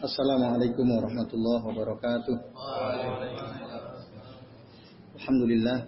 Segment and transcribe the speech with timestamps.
[0.00, 2.32] Assalamualaikum warahmatullahi wabarakatuh.
[5.20, 5.78] Alhamdulillah.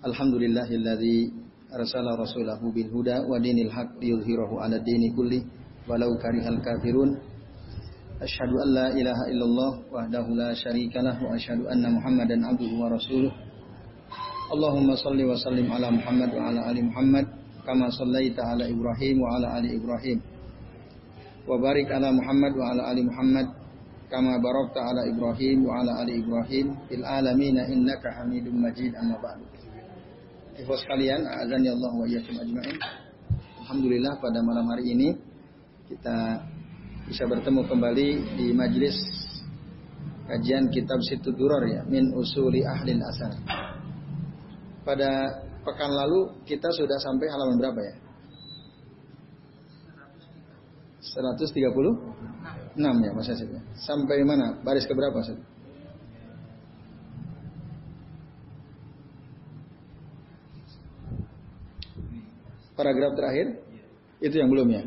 [0.00, 1.28] Alhamdulillahilladzi
[1.76, 5.44] arsala rasulahu bil huda wa dinil haq liyudhhirahu 'ala dini kulli
[5.84, 7.20] walau karihal kafirun.
[8.16, 13.32] Asyhadu an la ilaha illallah wahdahu la syarikalah wa asyhadu anna Muhammadan abduhu wa rasuluh.
[14.48, 17.28] Allahumma salli wa sallim ala Muhammad wa ala ali Muhammad
[17.68, 20.31] kama sallaita ala Ibrahim wa ala ali Ibrahim
[21.42, 23.46] wa barik ala Muhammad wa ala ali Muhammad
[24.06, 29.44] kama barakta ala Ibrahim wa ala ali Ibrahim fil alamin innaka Hamidum Majid amma ba'du.
[30.52, 32.76] Ikhwas sekalian, azan ya Allah wa iyyakum ajmain.
[33.64, 35.08] Alhamdulillah pada malam hari ini
[35.88, 36.44] kita
[37.08, 38.94] bisa bertemu kembali di majlis
[40.28, 43.32] kajian kitab Situ Duror ya, min usuli ahli asar.
[44.84, 47.94] Pada pekan lalu kita sudah sampai halaman berapa ya?
[51.12, 53.60] 136 ya Mas Hasid ya.
[53.84, 54.56] Sampai mana?
[54.64, 55.36] Baris ke berapa Hasid?
[62.72, 63.60] Paragraf terakhir?
[64.24, 64.82] Itu yang belum ya?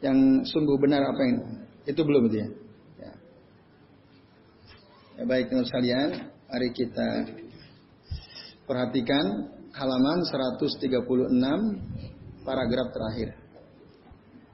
[0.00, 1.36] Yang sungguh benar apa yang
[1.84, 2.48] itu belum itu ya?
[2.96, 3.12] Ya,
[5.20, 7.08] ya baik teman sekalian, mari kita
[8.64, 11.04] perhatikan halaman 136
[12.48, 13.45] paragraf terakhir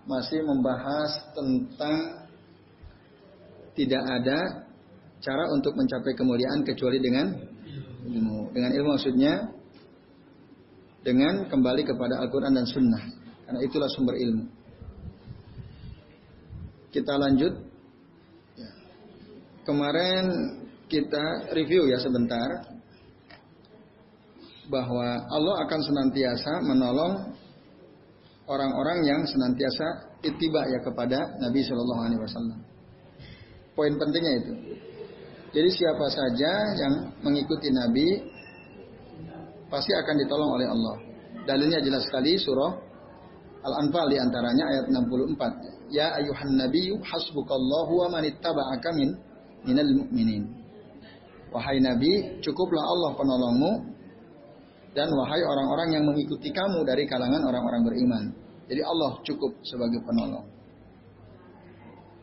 [0.06, 2.27] masih membahas tentang
[3.72, 4.69] tidak ada
[5.22, 7.31] cara untuk mencapai kemuliaan kecuali dengan
[8.05, 8.50] ilmu.
[8.53, 9.34] Dengan ilmu maksudnya
[11.03, 13.03] dengan kembali kepada Al-Quran dan Sunnah.
[13.47, 14.44] Karena itulah sumber ilmu.
[16.92, 17.55] Kita lanjut.
[18.59, 18.70] Ya.
[19.64, 20.25] Kemarin
[20.91, 22.69] kita review ya sebentar
[24.69, 27.34] bahwa Allah akan senantiasa menolong
[28.47, 32.59] orang-orang yang senantiasa itiba ya kepada Nabi Shallallahu Alaihi Wasallam.
[33.73, 34.53] Poin pentingnya itu.
[35.53, 38.25] Jadi siapa saja yang mengikuti Nabi
[39.69, 40.97] pasti akan ditolong oleh Allah.
[41.44, 42.72] Dalilnya jelas sekali surah
[43.62, 45.95] Al-Anfal di antaranya ayat 64.
[45.95, 49.15] Ya ayuhan nabiyyu hasbukallahu wa man ittaba'aka min
[49.62, 50.50] minal mu'minin.
[51.53, 53.91] Wahai Nabi, cukuplah Allah penolongmu
[54.92, 58.25] dan wahai orang-orang yang mengikuti kamu dari kalangan orang-orang beriman.
[58.69, 60.47] Jadi Allah cukup sebagai penolong.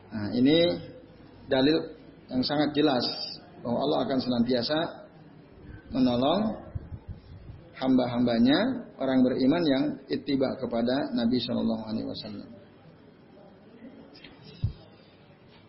[0.09, 0.57] Nah, ini
[1.49, 1.77] dalil
[2.29, 3.05] yang sangat jelas
[3.61, 4.77] bahwa Allah akan senantiasa
[5.93, 6.41] menolong
[7.77, 12.49] hamba-hambanya orang beriman yang ittiba kepada Nabi Shallallahu Alaihi Wasallam.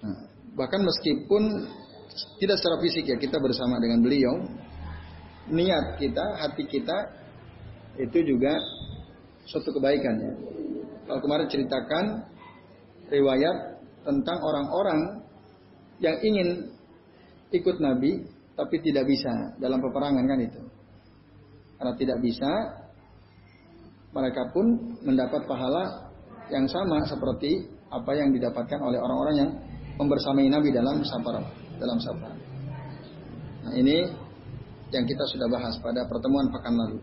[0.00, 0.18] Nah,
[0.56, 1.42] bahkan meskipun
[2.40, 4.34] tidak secara fisik ya kita bersama dengan beliau,
[5.50, 6.96] niat kita, hati kita
[7.98, 8.54] itu juga
[9.46, 10.32] suatu kebaikan ya.
[11.10, 12.04] Kalau kemarin ceritakan
[13.10, 13.56] riwayat
[14.06, 15.26] tentang orang-orang
[16.00, 16.70] yang ingin
[17.50, 18.24] ikut Nabi
[18.54, 20.60] tapi tidak bisa dalam peperangan kan itu.
[21.80, 22.50] Karena tidak bisa
[24.10, 26.12] mereka pun mendapat pahala
[26.50, 29.50] yang sama seperti apa yang didapatkan oleh orang-orang yang
[29.98, 31.42] membersamai Nabi dalam safar
[31.78, 32.34] dalam safar.
[33.64, 34.08] Nah, ini
[34.90, 36.98] yang kita sudah bahas pada pertemuan pekan lalu.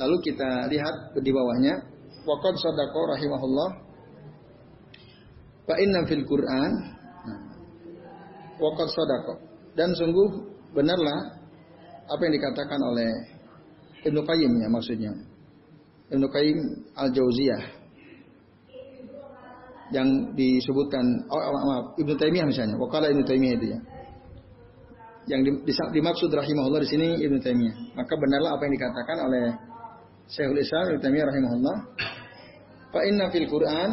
[0.00, 1.84] Lalu kita lihat di bawahnya,
[2.24, 3.68] waqad sadaqa rahimahullah
[5.68, 6.72] fa inna fil Qur'an
[8.56, 9.34] waqad sadaqa
[9.76, 10.28] dan sungguh
[10.72, 11.36] benarlah
[12.10, 13.10] apa yang dikatakan oleh
[14.08, 15.12] Ibnu Qayyim ya maksudnya.
[16.10, 16.58] Ibnu Qayyim
[16.96, 17.62] Al-Jauziyah
[19.94, 23.80] yang disebutkan oh, maaf Ibnu Taimiyah misalnya, wakala Ibnu Taimiyah itu ya
[25.28, 25.44] yang
[25.92, 27.76] dimaksud rahimahullah di sini Ibnu Taimiyah.
[27.98, 29.44] Maka benarlah apa yang dikatakan oleh
[30.30, 31.76] Syekhul Islam Ibnu Taimiyah rahimahullah.
[32.90, 33.90] Fa inna fil Qur'an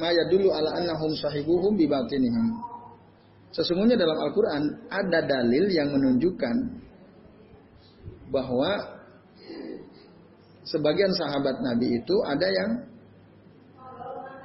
[0.00, 2.56] ma yadullu ala annahum sahibuhum bi batinihim.
[3.50, 6.56] Sesungguhnya dalam Al-Qur'an ada dalil yang menunjukkan
[8.30, 9.00] bahwa
[10.62, 12.70] sebagian sahabat Nabi itu ada yang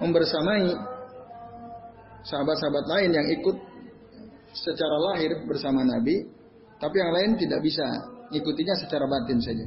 [0.01, 0.73] membersamai
[2.25, 3.57] sahabat-sahabat lain yang ikut
[4.55, 6.23] secara lahir bersama Nabi,
[6.79, 7.83] tapi yang lain tidak bisa
[8.31, 9.65] ngikutinya secara batin saja.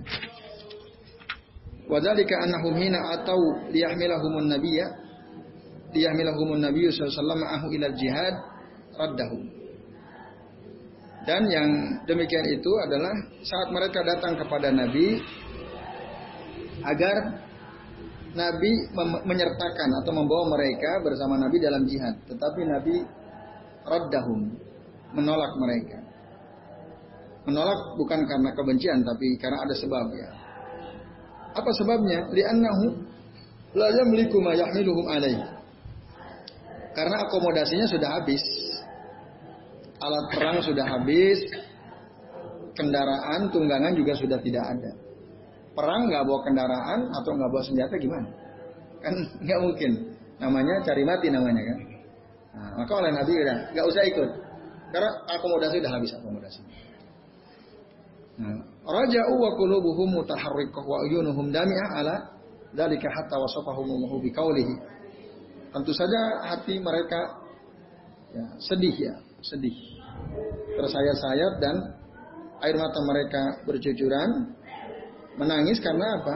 [1.89, 3.39] Wadzalika annahum hina atau
[3.73, 4.87] liyahmilahumun nabiyya
[5.97, 8.35] liyahmilahumun nabiyyu sallallahu alaihi wasallam ma'ahu ila jihad
[8.97, 9.39] raddahu.
[11.25, 11.69] Dan yang
[12.09, 13.13] demikian itu adalah
[13.45, 15.21] saat mereka datang kepada Nabi
[16.85, 17.17] agar
[18.37, 18.73] Nabi
[19.25, 22.17] menyertakan atau membawa mereka bersama Nabi dalam jihad.
[22.29, 22.97] Tetapi Nabi
[23.89, 24.41] raddahum,
[25.13, 25.99] menolak mereka.
[27.49, 30.29] Menolak bukan karena kebencian tapi karena ada sebabnya.
[31.57, 32.29] Apa sebabnya?
[32.29, 32.87] Li'annahu
[33.73, 35.41] la yamliku ma yahmiluhum alaih.
[36.93, 38.43] Karena akomodasinya sudah habis.
[39.99, 41.43] Alat perang sudah habis,
[42.79, 44.93] kendaraan, tunggangan juga sudah tidak ada.
[45.75, 48.29] Perang nggak bawa kendaraan atau nggak bawa senjata gimana?
[49.03, 49.91] Kan nggak mungkin.
[50.39, 51.79] Namanya cari mati namanya kan.
[52.55, 54.31] Nah, maka oleh Nabi udah nggak usah ikut.
[54.89, 56.61] Karena akomodasi sudah habis akomodasi.
[58.39, 62.17] Nah, Raja'u wa qulubuhum mutaharrikah wa uyunuhum dami'ah ala
[62.73, 64.75] dalika hatta wasafahum bi qawlihi.
[65.69, 67.45] Tentu saja hati mereka
[68.33, 69.15] ya, sedih ya,
[69.45, 69.77] sedih.
[70.79, 71.77] Tersayat-sayat dan
[72.65, 74.55] air mata mereka bercucuran,
[75.37, 76.35] menangis karena apa?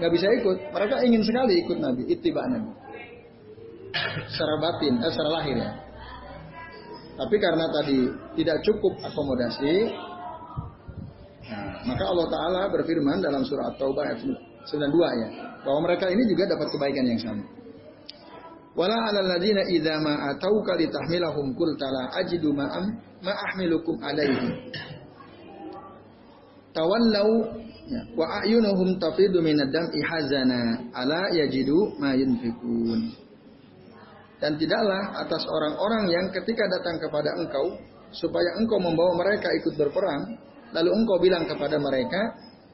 [0.00, 0.56] Nggak bisa ikut.
[0.74, 2.70] Mereka ingin sekali ikut Nabi, ittiba Nabi.
[4.26, 5.70] Secara batin, eh, secara lahir ya.
[7.14, 8.10] Tapi karena tadi
[8.42, 9.74] tidak cukup akomodasi,
[11.46, 14.18] nah, maka Allah Ta'ala berfirman dalam surah At-Taubah ayat
[14.66, 15.28] 92 ya,
[15.62, 17.44] bahwa mereka ini juga dapat kebaikan yang sama.
[18.74, 21.54] Wala 'alal ladzina idza ma atauka litahmilahum
[22.18, 22.84] ajidu ma'am
[23.22, 24.50] ma ahmilukum alaihi
[26.74, 27.54] tawallau
[27.86, 33.23] ya, wa ayunuhum tafidu minad dam'i hazana ala yajidu ma yunfikun.
[34.44, 37.80] Dan tidaklah atas orang-orang yang ketika datang kepada engkau
[38.12, 40.36] supaya engkau membawa mereka ikut berperang,
[40.76, 42.20] lalu engkau bilang kepada mereka,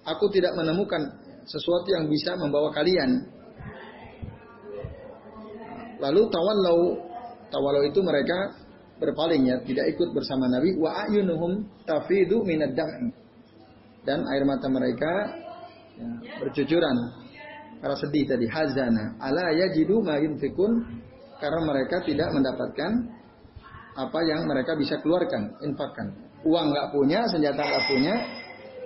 [0.03, 0.99] aku tidak menemukan
[1.47, 3.23] sesuatu yang bisa membawa kalian.
[6.03, 7.07] Lalu tawallau,
[7.55, 8.51] tawallau itu mereka
[8.99, 10.75] berpaling ya, tidak ikut bersama Nabi.
[10.75, 12.75] Wa ayunuhum tafidu minad
[14.03, 15.13] dan air mata mereka
[15.95, 16.11] ya,
[16.43, 16.97] bercucuran
[17.79, 20.73] karena sedih tadi hazana ala yajidu ma yunfikun
[21.41, 22.93] karena mereka tidak mendapatkan
[23.97, 26.15] apa yang mereka bisa keluarkan infakkan.
[26.47, 28.15] Uang nggak punya senjata nggak punya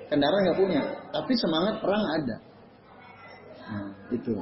[0.09, 0.83] kendaraan nggak punya.
[1.13, 2.37] Tapi semangat perang ada.
[3.65, 4.35] Nah, itu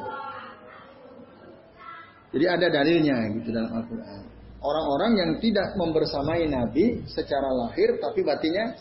[2.33, 4.21] jadi ada dalilnya gitu dalam Al-Quran.
[4.63, 8.73] Orang-orang yang tidak membersamai Nabi secara lahir tapi batinnya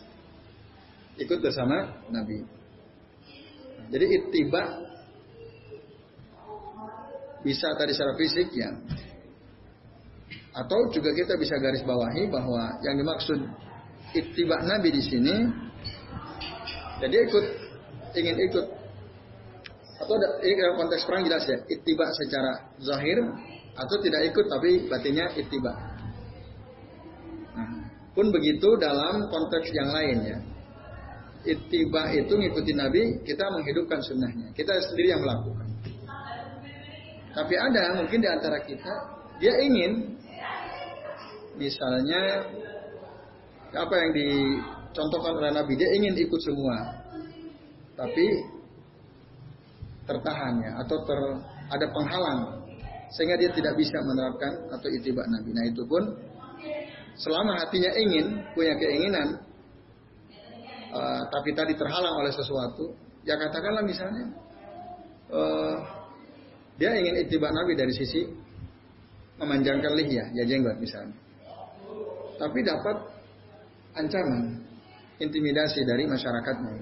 [1.20, 2.48] ikut bersama Nabi.
[3.92, 4.88] Jadi ittiba
[7.44, 8.72] bisa tadi secara fisik ya.
[10.52, 13.40] Atau juga kita bisa garis bawahi bahwa yang dimaksud
[14.12, 15.36] ittiba Nabi di sini
[17.00, 17.46] jadi ikut
[18.20, 18.66] ingin ikut
[20.02, 23.24] atau ini dalam konteks perang jelas ya ittiba secara zahir
[23.80, 25.72] atau tidak ikut tapi batinnya ittiba.
[27.56, 27.72] Nah,
[28.12, 30.38] pun begitu dalam konteks yang lain ya
[31.46, 34.54] ittiba itu ngikutin Nabi, kita menghidupkan sunnahnya.
[34.54, 35.68] Kita sendiri yang melakukan.
[37.32, 38.94] Tapi ada mungkin di antara kita,
[39.40, 40.20] dia ingin,
[41.62, 42.50] misalnya,
[43.72, 47.06] apa yang dicontohkan oleh Nabi, dia ingin ikut semua.
[47.94, 48.26] Tapi
[50.10, 51.20] tertahan ya, atau ter,
[51.70, 52.42] ada penghalang.
[53.14, 55.50] Sehingga dia tidak bisa menerapkan atau itibak Nabi.
[55.52, 56.04] Nah itu pun,
[57.20, 59.38] selama hatinya ingin, punya keinginan,
[60.96, 62.96] uh, tapi tadi terhalang oleh sesuatu,
[63.28, 64.26] ya katakanlah misalnya
[65.30, 65.76] uh,
[66.80, 68.26] dia ingin itibak Nabi dari sisi
[69.38, 71.14] memanjangkan lihya, ya jenggot misalnya.
[72.42, 72.98] Tapi dapat
[73.94, 74.66] ancaman,
[75.22, 76.74] intimidasi dari masyarakatnya.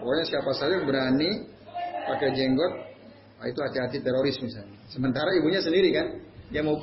[0.00, 1.44] Pokoknya siapa saja yang berani
[2.08, 2.72] pakai jenggot,
[3.36, 4.72] nah itu hati-hati teroris misalnya.
[4.88, 6.06] Sementara ibunya sendiri kan,
[6.48, 6.80] dia mau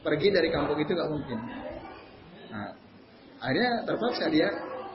[0.00, 1.38] pergi dari kampung itu nggak mungkin.
[2.48, 2.72] Nah,
[3.44, 4.48] akhirnya terpaksa dia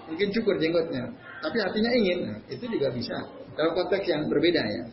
[0.09, 3.15] mungkin cukur jenggotnya, tapi hatinya ingin, nah, itu juga bisa
[3.53, 4.83] dalam konteks yang berbeda ya.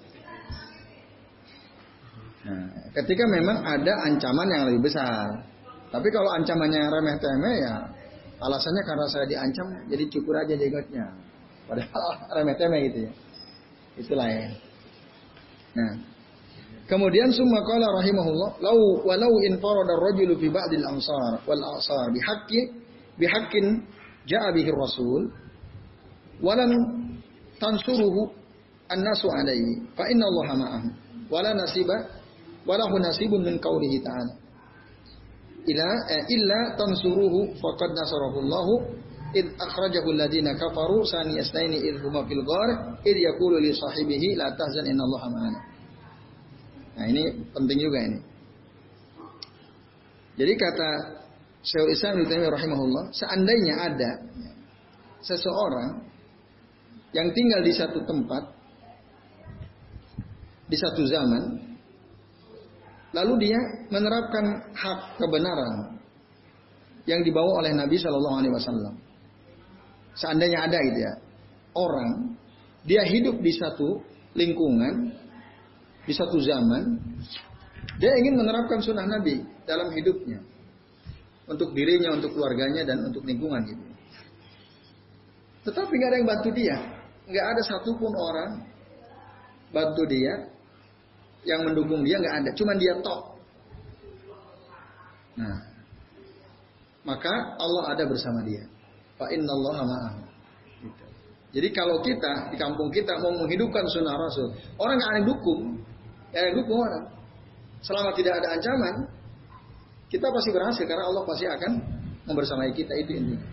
[2.40, 2.68] Nah,
[3.00, 5.49] ketika memang ada ancaman yang lebih besar,
[5.90, 7.74] tapi kalau ancamannya remeh temeh ya
[8.40, 11.06] alasannya karena saya diancam jadi cukur aja jenggotnya,
[11.68, 13.12] padahal remeh temeh gitu ya.
[14.00, 14.48] Itulah ya.
[15.76, 15.92] Nah,
[16.90, 22.66] Kemudian summa qala rahimahullah, "Lau walau in farada ar-rajulu fi ba'dil ansar wal asar bihaqqi
[23.14, 23.78] bihaqqin
[24.26, 25.30] ja'a bihi rasul
[26.42, 26.74] walam
[27.62, 28.34] tansuruhu
[28.90, 30.88] an-nasu alaihi fa inna Allah ma'ahu
[31.30, 31.94] wala nasiba
[32.66, 34.34] walahu nasibun min qawlihi ta'ala
[35.66, 38.68] ila eh, illa tansuruhu faqad nasarahu Allah
[39.36, 44.50] id akhrajahu alladhina kafaru sani yasnaini id huma fil ghar id yaqulu li sahibihi la
[44.56, 45.60] tahzan inna Allah ma'ana.
[46.96, 47.22] Nah ini
[47.54, 48.18] penting juga ini.
[50.40, 50.88] Jadi kata
[51.60, 54.10] Syaikhul Islam Ibnu Taimiyah rahimahullah, seandainya ada
[55.20, 56.00] seseorang
[57.12, 58.42] yang tinggal di satu tempat
[60.70, 61.69] di satu zaman
[63.10, 65.98] lalu dia menerapkan hak kebenaran
[67.08, 68.94] yang dibawa oleh Nabi Shallallahu alaihi wasallam.
[70.14, 71.12] Seandainya ada gitu ya,
[71.74, 72.34] orang
[72.84, 74.02] dia hidup di satu
[74.34, 75.14] lingkungan,
[76.06, 76.98] di satu zaman
[78.00, 80.40] Dia ingin menerapkan sunnah Nabi dalam hidupnya.
[81.48, 83.84] Untuk dirinya, untuk keluarganya, dan untuk lingkungan gitu.
[85.68, 86.76] Tetapi nggak ada yang bantu dia.
[87.28, 88.50] Nggak ada satupun orang
[89.68, 90.48] bantu dia
[91.44, 92.50] yang mendukung dia nggak ada.
[92.52, 93.40] Cuman dia top.
[95.40, 95.56] Nah,
[97.06, 98.64] maka Allah ada bersama dia.
[99.16, 100.20] Fa inna Allah.
[100.84, 101.04] Gitu.
[101.56, 105.60] Jadi kalau kita di kampung kita mau menghidupkan sunnah Rasul, orang nggak ada dukung,
[106.32, 107.04] ada dukung orang.
[107.80, 108.94] Selama tidak ada ancaman,
[110.12, 111.72] kita pasti berhasil karena Allah pasti akan
[112.28, 113.48] membersamai kita itu intinya.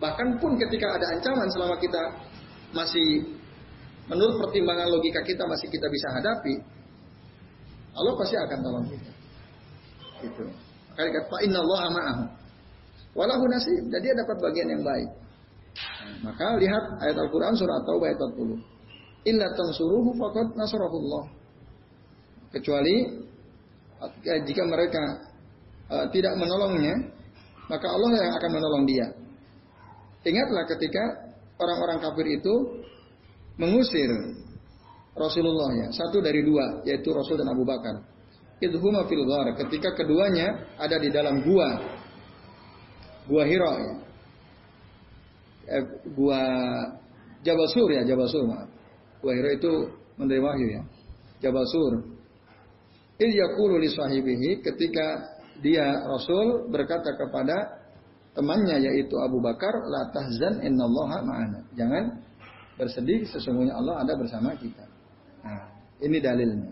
[0.00, 2.02] Bahkan pun ketika ada ancaman selama kita
[2.72, 3.38] masih
[4.08, 6.54] menurut pertimbangan logika kita masih kita bisa hadapi,
[7.92, 9.10] Allah pasti akan tolong kita.
[10.22, 10.44] Itu.
[10.92, 12.24] Makanya kata Inna Allah ma'ahu.
[13.12, 13.82] Walahu nasib.
[13.92, 15.08] Jadi dia dapat bagian yang baik.
[16.24, 19.28] Maka lihat ayat Al-Quran surah Taubah ayat 40.
[19.28, 21.24] Illa tansuruhu faqad nasrahullah.
[22.52, 22.96] Kecuali
[24.28, 25.02] eh, jika mereka
[25.88, 26.92] uh, tidak menolongnya,
[27.68, 29.06] maka Allah yang akan menolong dia.
[30.22, 31.04] Ingatlah ketika
[31.58, 32.54] orang-orang kafir itu
[33.56, 34.10] mengusir
[35.12, 38.00] Rasulullah ya, satu dari dua, yaitu Rasul dan Abu Bakar.
[38.62, 41.82] Idhuma fil ghar, ketika keduanya ada di dalam gua,
[43.28, 43.94] gua Hira ya.
[45.62, 45.84] Eh,
[46.16, 46.40] gua
[47.44, 48.70] Jabal Sur ya, Jabal Sur maaf.
[49.20, 50.82] Gua Hira itu menerima wahyu ya.
[51.42, 51.92] Jabal Sur.
[53.20, 57.82] Il yaqulu li sahibihi ketika dia Rasul berkata kepada
[58.34, 61.60] temannya yaitu Abu Bakar, la tahzan innallaha ma'ana.
[61.76, 62.04] Jangan
[62.80, 64.91] bersedih sesungguhnya Allah ada bersama kita.
[65.42, 65.62] Nah,
[66.02, 66.70] ini dalilnya.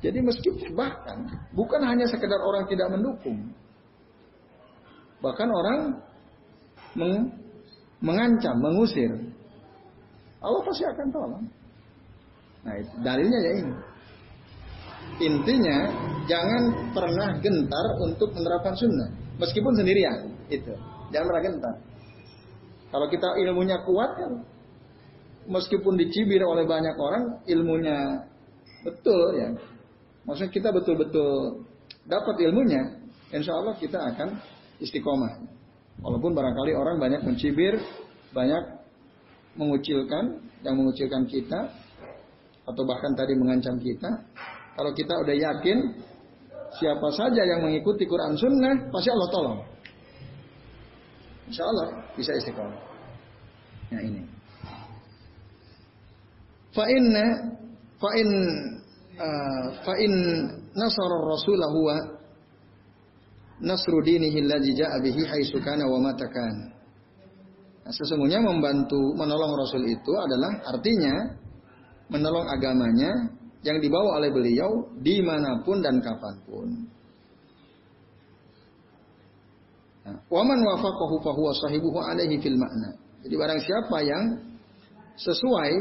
[0.00, 3.52] Jadi meskipun bahkan bukan hanya sekedar orang tidak mendukung.
[5.20, 5.78] Bahkan orang
[6.96, 7.28] meng,
[8.00, 9.12] mengancam, mengusir.
[10.40, 11.44] Allah pasti akan tolong.
[12.64, 13.74] Nah, dalilnya ya ini.
[15.20, 15.76] Intinya
[16.24, 20.72] jangan pernah gentar untuk menerapkan sunnah meskipun sendirian itu
[21.12, 21.74] jangan pernah gentar.
[22.90, 24.32] Kalau kita ilmunya kuat kan
[25.50, 28.24] meskipun dicibir oleh banyak orang ilmunya
[28.86, 29.50] betul ya
[30.24, 31.66] maksudnya kita betul-betul
[32.06, 33.02] dapat ilmunya
[33.34, 34.38] insya Allah kita akan
[34.80, 35.42] istiqomah
[36.00, 37.76] walaupun barangkali orang banyak mencibir
[38.30, 38.80] banyak
[39.58, 41.60] mengucilkan yang mengucilkan kita
[42.64, 44.08] atau bahkan tadi mengancam kita
[44.78, 45.78] kalau kita udah yakin
[46.78, 49.60] siapa saja yang mengikuti Quran Sunnah, pasti Allah tolong.
[51.50, 52.80] Insya Allah bisa istiqomah.
[53.90, 54.22] Nah ini.
[56.70, 57.24] Fa inna
[57.98, 58.28] fa in
[59.18, 60.12] uh, fa in
[60.72, 61.96] nasara rasulah huwa
[63.60, 66.26] nasru dinihi alladhi ja'a bihi haitsu kana wa mata.
[66.30, 71.36] Nah, sesungguhnya membantu menolong Rasul itu adalah artinya
[72.12, 73.12] menolong agamanya
[73.60, 76.68] yang dibawa oleh beliau di mana pun dan kapan pun.
[80.06, 82.96] Nah, waman wafaqahu fahuwa sahibuhu alaihi fil makna.
[83.20, 84.24] Jadi barang siapa yang
[85.20, 85.72] sesuai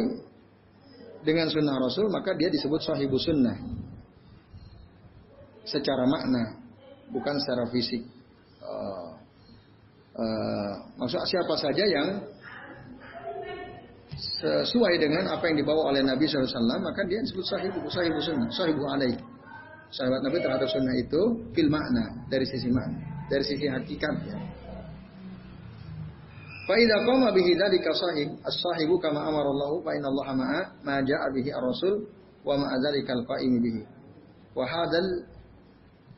[1.24, 3.58] dengan sunnah Rasul maka dia disebut sahibu sunnah.
[5.68, 6.58] Secara makna,
[7.14, 8.02] bukan secara fisik.
[8.60, 9.10] Uh,
[10.18, 12.08] uh, maksud siapa saja yang
[14.20, 16.52] sesuai dengan apa yang dibawa oleh Nabi SAW
[16.84, 19.16] maka dia disebut sahibu sahibu sunnah sahibu alaih
[19.96, 21.22] sahabat Nabi terhadap sunnah itu
[21.56, 23.00] fil makna dari sisi makna
[23.32, 24.38] dari sisi hakikat ya.
[26.70, 31.02] Fa idza qama bihi dzalika sahib as-sahibu kama amara Allah fa inna Allah ma'a ma
[31.02, 32.06] ja'a bihi ar-rasul
[32.46, 33.82] wa ma dzalika al-qa'im bihi.
[34.54, 35.08] Wa hadzal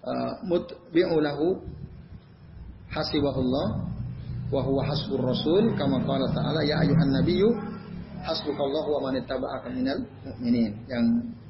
[0.04, 1.56] uh, mutbi'u lahu
[2.92, 3.68] hasibahullah
[4.52, 7.48] wa huwa hasbur rasul kama qala ta'ala ya ayuhan nabiyyu
[8.20, 11.06] hasbukallahu wa man ittaba'aka minal mu'minin yang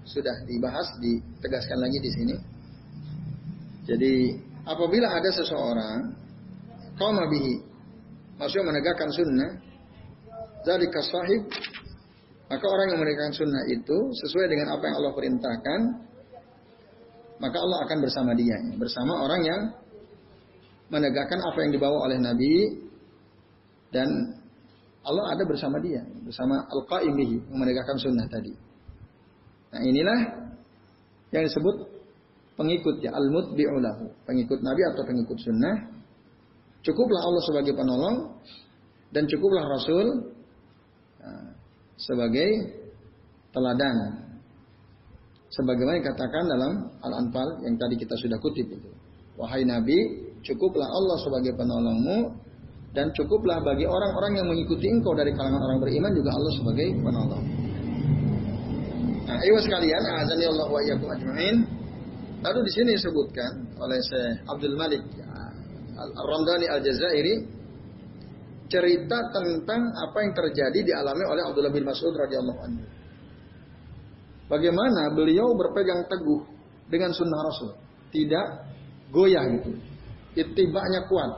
[0.05, 2.35] sudah dibahas ditegaskan lagi di sini.
[3.89, 4.13] Jadi
[4.69, 6.13] apabila ada seseorang
[7.01, 7.70] qama bihi
[8.41, 9.49] maksudnya menegakkan sunnah
[10.65, 11.45] zalika sahib
[12.49, 15.79] maka orang yang menegakkan sunnah itu sesuai dengan apa yang Allah perintahkan
[17.37, 19.61] maka Allah akan bersama dia bersama orang yang
[20.91, 22.53] menegakkan apa yang dibawa oleh Nabi
[23.95, 24.09] dan
[25.01, 28.53] Allah ada bersama dia, bersama Al-Qaim bihi, yang menegakkan sunnah tadi.
[29.73, 30.19] Nah inilah
[31.33, 31.75] yang disebut
[32.53, 36.00] pengikut ya, al-mutbi'ulahu, pengikut Nabi atau pengikut sunnah.
[36.81, 38.41] Cukuplah Allah sebagai penolong
[39.13, 40.07] dan cukuplah Rasul
[41.21, 41.53] nah,
[41.97, 42.49] sebagai
[43.53, 43.97] teladan.
[45.51, 46.73] Sebagaimana dikatakan dalam
[47.03, 48.89] Al-Anfal yang tadi kita sudah kutip itu.
[49.35, 52.33] Wahai Nabi, cukuplah Allah sebagai penolongmu
[52.91, 57.43] dan cukuplah bagi orang-orang yang mengikuti engkau dari kalangan orang beriman juga Allah sebagai penolong.
[59.31, 61.55] Nah, ayo sekalian, azani Allah wa iyyakum ajma'in.
[62.41, 65.30] Lalu di sini disebutkan oleh Syekh Abdul Malik ya,
[66.01, 67.35] Al-Ramdhani Al-Jazairi
[68.71, 72.85] cerita tentang apa yang terjadi dialami oleh Abdullah bin Mas'ud radhiyallahu anhu.
[74.47, 76.43] Bagaimana beliau berpegang teguh
[76.87, 77.71] dengan sunnah Rasul,
[78.11, 78.67] tidak
[79.11, 79.71] goyah gitu.
[80.35, 81.31] Itibaknya kuat.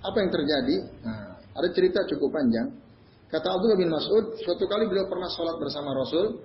[0.00, 0.76] Apa yang terjadi?
[1.04, 2.68] Nah, ada cerita cukup panjang.
[3.28, 6.40] Kata Abdullah bin Mas'ud, suatu kali beliau pernah sholat bersama Rasul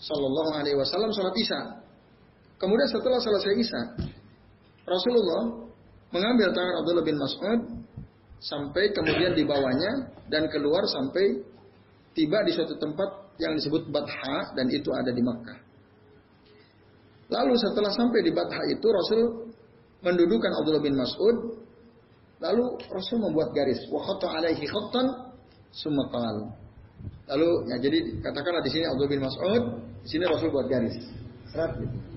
[0.00, 1.60] Sallallahu Alaihi Wasallam sholat Isya.
[2.56, 3.82] Kemudian setelah selesai Isya,
[4.86, 5.71] Rasulullah
[6.12, 7.60] mengambil tangan Abdullah bin Mas'ud
[8.38, 11.40] sampai kemudian dibawanya dan keluar sampai
[12.12, 15.58] tiba di suatu tempat yang disebut Batha dan itu ada di Makkah.
[17.32, 19.22] Lalu setelah sampai di Batha itu Rasul
[20.04, 21.36] mendudukan Abdullah bin Mas'ud
[22.42, 25.32] lalu Rasul membuat garis wa alaihi khattan
[25.72, 26.52] sumakal.
[27.30, 29.62] Lalu ya jadi katakanlah di sini Abdul bin Mas'ud,
[30.04, 30.94] di sini Rasul buat garis.
[31.48, 32.11] Serat gitu.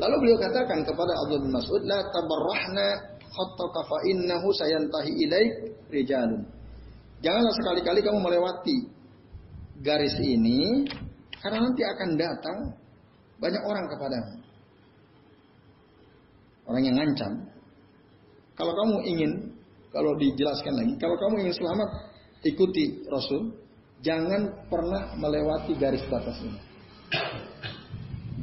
[0.00, 2.86] Lalu beliau katakan kepada Abdul bin Mas'ud, la tabarrahna
[3.28, 5.52] khattaka fa innahu sayantahi ilaik
[5.92, 6.42] rijalun.
[7.20, 8.76] Janganlah sekali-kali kamu melewati
[9.84, 10.88] garis ini
[11.38, 12.58] karena nanti akan datang
[13.38, 14.34] banyak orang kepadamu.
[16.66, 17.32] Orang yang ngancam.
[18.54, 19.32] Kalau kamu ingin
[19.92, 21.88] kalau dijelaskan lagi, kalau kamu ingin selamat,
[22.48, 23.60] ikuti Rasul.
[24.02, 26.58] Jangan pernah melewati garis batas ini.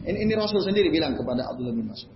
[0.10, 2.10] Ini, ini Rasul sendiri bilang kepada Abdullah bin Mas'ud.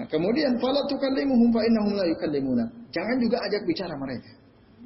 [0.00, 2.64] Nah, kemudian fala tukallimuhum fa innahum la yukallimuna.
[2.88, 4.32] Jangan juga ajak bicara mereka.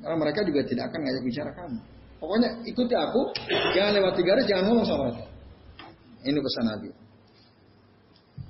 [0.02, 1.78] Karena mereka juga tidak akan ngajak bicara kamu.
[2.18, 3.22] Pokoknya ikuti aku,
[3.76, 5.24] jangan lewati garis, jangan ngomong sama mereka.
[6.24, 6.90] Ini pesan Nabi.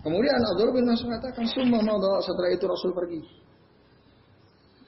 [0.01, 1.85] Kemudian Abdullah bin Mas'ud katakan, "Summa
[2.25, 3.21] setelah itu Rasul pergi.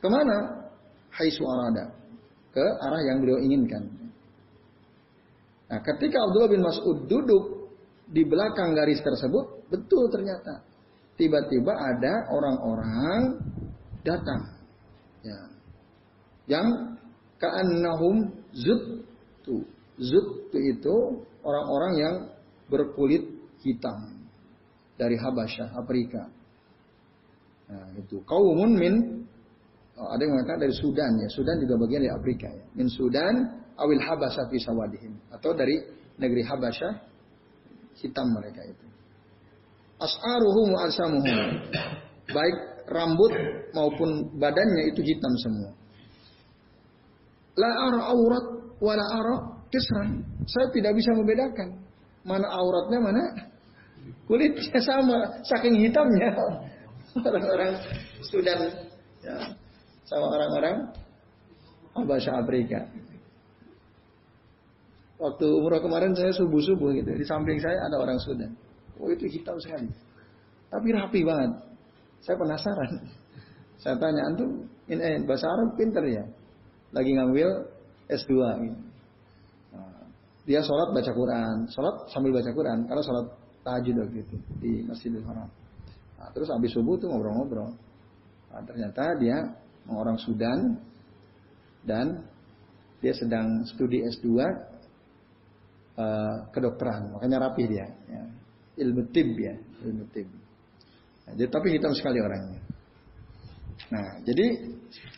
[0.01, 0.65] Ke mana?
[1.13, 1.85] Hai suarada.
[2.53, 4.06] Ke arah yang beliau inginkan.
[5.67, 7.75] Nah, ketika Abdullah bin Mas'ud duduk
[8.07, 10.63] di belakang garis tersebut, betul ternyata
[11.19, 13.21] tiba-tiba ada orang-orang
[14.07, 14.43] datang.
[15.27, 15.41] Ya.
[16.47, 16.69] Yang
[17.43, 19.67] ka'annahum zuttu.
[19.99, 20.97] Zuttu itu
[21.43, 22.15] orang-orang yang
[22.71, 23.27] berkulit
[23.67, 24.23] hitam
[24.95, 26.31] dari Habasyah, Afrika.
[27.67, 28.95] Nah, itu kaumun min
[29.97, 31.29] Oh, ada yang mengatakan dari Sudan ya.
[31.33, 32.65] Sudan juga bagian dari Afrika ya.
[32.77, 35.77] Min Sudan awil Habasah fi sawadihim atau dari
[36.17, 36.93] negeri Habasyah
[38.01, 38.87] hitam mereka itu.
[39.97, 40.85] As'aruhum wa.
[42.27, 42.57] Baik
[42.91, 43.33] rambut
[43.73, 45.71] maupun badannya itu hitam semua.
[47.57, 49.37] La ara aurat wa la ara
[49.73, 50.21] kisran.
[50.45, 51.81] Saya tidak bisa membedakan
[52.27, 53.25] mana auratnya mana
[54.27, 56.35] kulitnya sama saking hitamnya
[57.23, 57.79] orang-orang
[58.27, 58.61] Sudan
[59.23, 59.55] ya
[60.05, 60.77] sama orang-orang
[61.97, 62.85] Habasya Afrika.
[65.17, 67.09] Waktu umroh kemarin saya subuh-subuh gitu.
[67.17, 68.53] Di samping saya ada orang Sudan.
[69.01, 69.89] Oh itu hitam sekali.
[70.69, 71.53] Tapi rapi banget.
[72.21, 72.93] Saya penasaran.
[73.83, 76.25] Saya tanya, antum in, eh, bahasa Arab pinter ya?
[76.97, 77.49] Lagi ngambil
[78.09, 78.33] S2
[78.65, 78.81] gitu.
[79.77, 80.01] Nah,
[80.49, 81.57] dia sholat baca Quran.
[81.69, 82.89] Sholat sambil baca Quran.
[82.89, 83.27] Karena sholat
[83.63, 84.37] tahajud waktu itu.
[84.65, 85.49] Di Masjidil Haram.
[86.17, 87.77] Nah, terus habis subuh tuh ngobrol-ngobrol.
[88.49, 89.45] Nah, ternyata dia
[89.93, 90.81] orang Sudan
[91.85, 92.25] dan
[93.05, 94.41] dia sedang studi S2
[95.97, 97.87] uh, eh, kedokteran, makanya rapi dia.
[98.09, 98.23] Ya.
[98.77, 99.55] Ilmu tib ya,
[99.89, 100.29] ilmu tib.
[101.27, 102.61] Nah, jadi, tapi hitam sekali orangnya.
[103.91, 104.47] Nah, jadi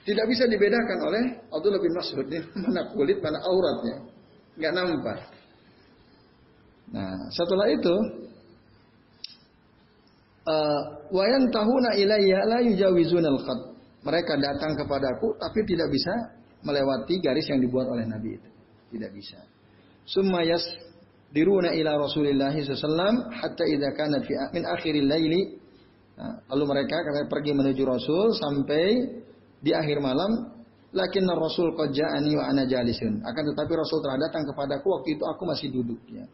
[0.03, 3.97] tidak bisa dibedakan oleh Abdullah bin Mas'ud ini mana kulit, mana auratnya,
[4.59, 5.19] nggak nampak.
[6.89, 7.95] Nah, setelah itu
[10.49, 10.81] uh,
[11.13, 13.61] wayan tahuna ilayya la yujawizunal khat.
[13.99, 16.15] Mereka datang kepadaku tapi tidak bisa
[16.65, 18.51] melewati garis yang dibuat oleh Nabi itu.
[18.95, 19.39] Tidak bisa.
[20.09, 20.65] Summayas
[21.29, 25.61] diruna ila Rasulillah SAW hatta idza kanat fi min akhiril laili.
[26.17, 28.85] Nah, lalu mereka kata pergi menuju Rasul sampai
[29.63, 33.21] di akhir malam Lakin Rasul qad ja'ani wa ana jalisun.
[33.21, 36.25] Akan tetapi Rasul telah datang kepadaku waktu itu aku masih duduk ya.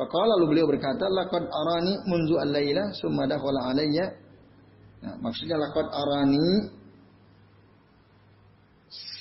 [0.00, 4.24] Faqala lalu beliau berkata, "Laqad arani munzu al-laila summa dakhala alayya
[5.04, 6.72] Nah, maksudnya lakot arani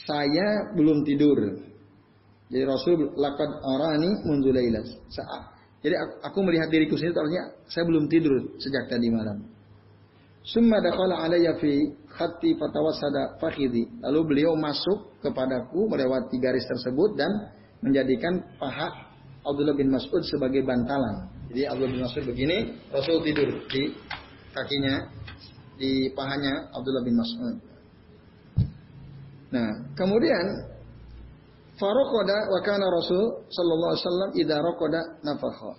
[0.08, 1.60] saya belum tidur.
[2.54, 4.94] Jadi Rasul lakot arani munzulailas.
[5.82, 9.42] Jadi aku melihat diriku sendiri artinya saya belum tidur sejak tadi malam.
[10.46, 13.90] Summa dakhala alayya fi khatti fatawassada fakhidi.
[14.06, 17.32] Lalu beliau masuk kepadaku melewati garis tersebut dan
[17.82, 18.92] menjadikan paha
[19.44, 21.26] Abdullah bin Mas'ud sebagai bantalan.
[21.50, 22.58] Jadi Abdullah bin Mas'ud begini,
[22.94, 23.98] Rasul tidur di
[24.54, 25.10] kakinya
[25.76, 27.56] di pahanya Abdullah bin Mas'ud.
[29.52, 30.73] Nah, kemudian
[31.84, 35.74] Farokoda wa kana Rasul sallallahu alaihi wasallam idza raqada nafakha.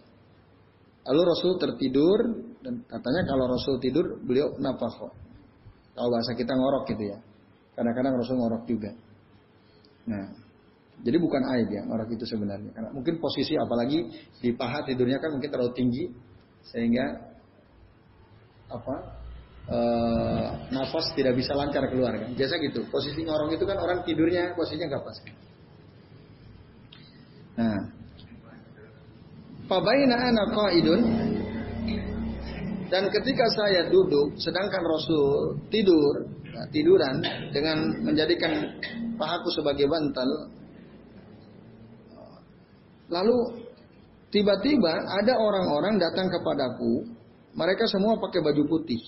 [1.09, 2.19] Lalu Rasul tertidur
[2.61, 5.09] dan katanya kalau Rasul tidur beliau nafakha.
[5.97, 7.19] Kalau bahasa kita ngorok gitu ya.
[7.73, 8.93] Kadang-kadang Rasul ngorok juga.
[10.05, 10.29] Nah,
[11.01, 12.71] jadi bukan aib ya ngorok itu sebenarnya.
[12.77, 14.05] Karena mungkin posisi apalagi
[14.45, 16.05] di paha tidurnya kan mungkin terlalu tinggi
[16.69, 17.33] sehingga
[18.69, 18.97] apa
[19.73, 19.79] e,
[20.69, 22.37] nafas tidak bisa lancar keluar kan.
[22.37, 22.85] Biasa gitu.
[22.93, 25.19] Posisi ngorok itu kan orang tidurnya posisinya nggak pas.
[27.55, 27.95] Nah,
[29.65, 31.01] Fabaina ana qaidun.
[32.93, 37.17] Dan ketika saya duduk sedangkan Rasul tidur nah, tiduran
[37.51, 38.71] dengan menjadikan
[39.19, 40.29] pahaku sebagai bantal
[43.11, 43.67] lalu
[44.31, 47.03] tiba-tiba ada orang-orang datang kepadaku
[47.57, 49.01] mereka semua pakai baju putih.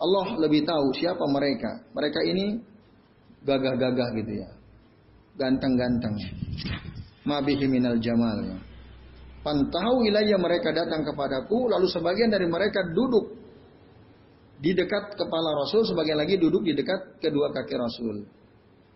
[0.00, 1.80] Allah lebih tahu siapa mereka.
[1.96, 2.60] Mereka ini
[3.46, 4.50] gagah-gagah gitu ya.
[5.38, 6.16] Ganteng-ganteng
[7.24, 8.60] mabihi minal jamal.
[9.44, 13.36] Pantau ilayya mereka datang kepadaku, lalu sebagian dari mereka duduk
[14.56, 18.24] di dekat kepala Rasul, sebagian lagi duduk di dekat kedua kaki Rasul.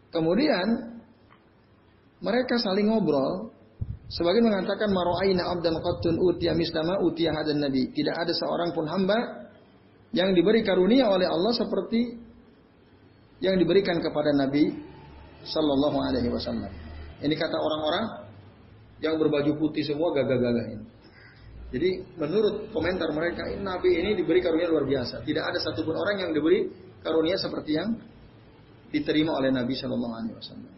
[0.08, 0.96] Kemudian
[2.24, 3.52] mereka saling ngobrol.
[4.08, 7.92] Sebagian mengatakan maro'aina abdan qattun utiya mislama utiya hadan nabi.
[7.92, 9.52] Tidak ada seorang pun hamba
[10.16, 12.16] yang diberi karunia oleh Allah seperti
[13.44, 14.72] yang diberikan kepada Nabi
[15.44, 16.87] Sallallahu Alaihi Wasallam.
[17.18, 18.04] Ini kata orang-orang
[19.02, 20.86] yang berbaju putih semua gagah-gagah ini.
[21.68, 25.20] Jadi menurut komentar mereka, Nabi ini diberi karunia luar biasa.
[25.20, 26.64] Tidak ada satupun orang yang diberi
[27.04, 27.92] karunia seperti yang
[28.88, 30.72] diterima oleh Nabi Shallallahu Alaihi Wasallam.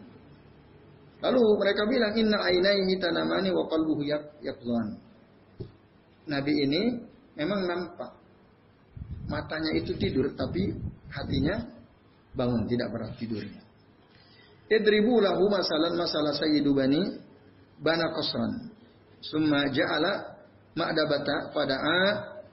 [1.21, 4.01] Lalu mereka bilang, Inna ainaihi tanamani wa qalbuhu
[4.41, 4.99] yakzan.
[6.27, 6.81] Nabi ini
[7.39, 8.11] memang nampak
[9.29, 10.75] matanya itu tidur, tapi
[11.07, 11.61] hatinya
[12.35, 13.60] bangun, tidak pernah tidurnya.
[14.71, 17.19] Idribu lahu masalan masalah sayyidu bani
[17.83, 18.71] bana qasran.
[19.19, 20.31] Summa ja'ala
[20.79, 21.99] ma'dabata fada'a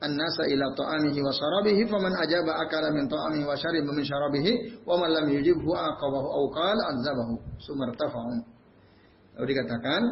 [0.02, 4.98] an-nasa ila ta'amihi wa syarabihi faman ajaba akala min ta'amihi wa syariba min syarabihi wa
[4.98, 8.34] man lam yujibhu aqabahu aw qala azabahu sumartafa'u.
[9.38, 10.02] Lalu dikatakan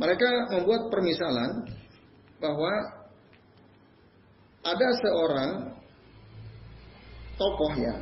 [0.00, 1.68] mereka membuat permisalan
[2.40, 2.72] bahwa
[4.64, 5.52] ada seorang
[7.36, 7.96] tokoh ya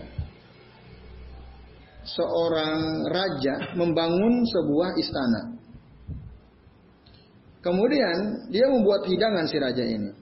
[2.05, 5.43] seorang raja membangun sebuah istana.
[7.65, 10.13] Kemudian dia membuat hidangan si raja ini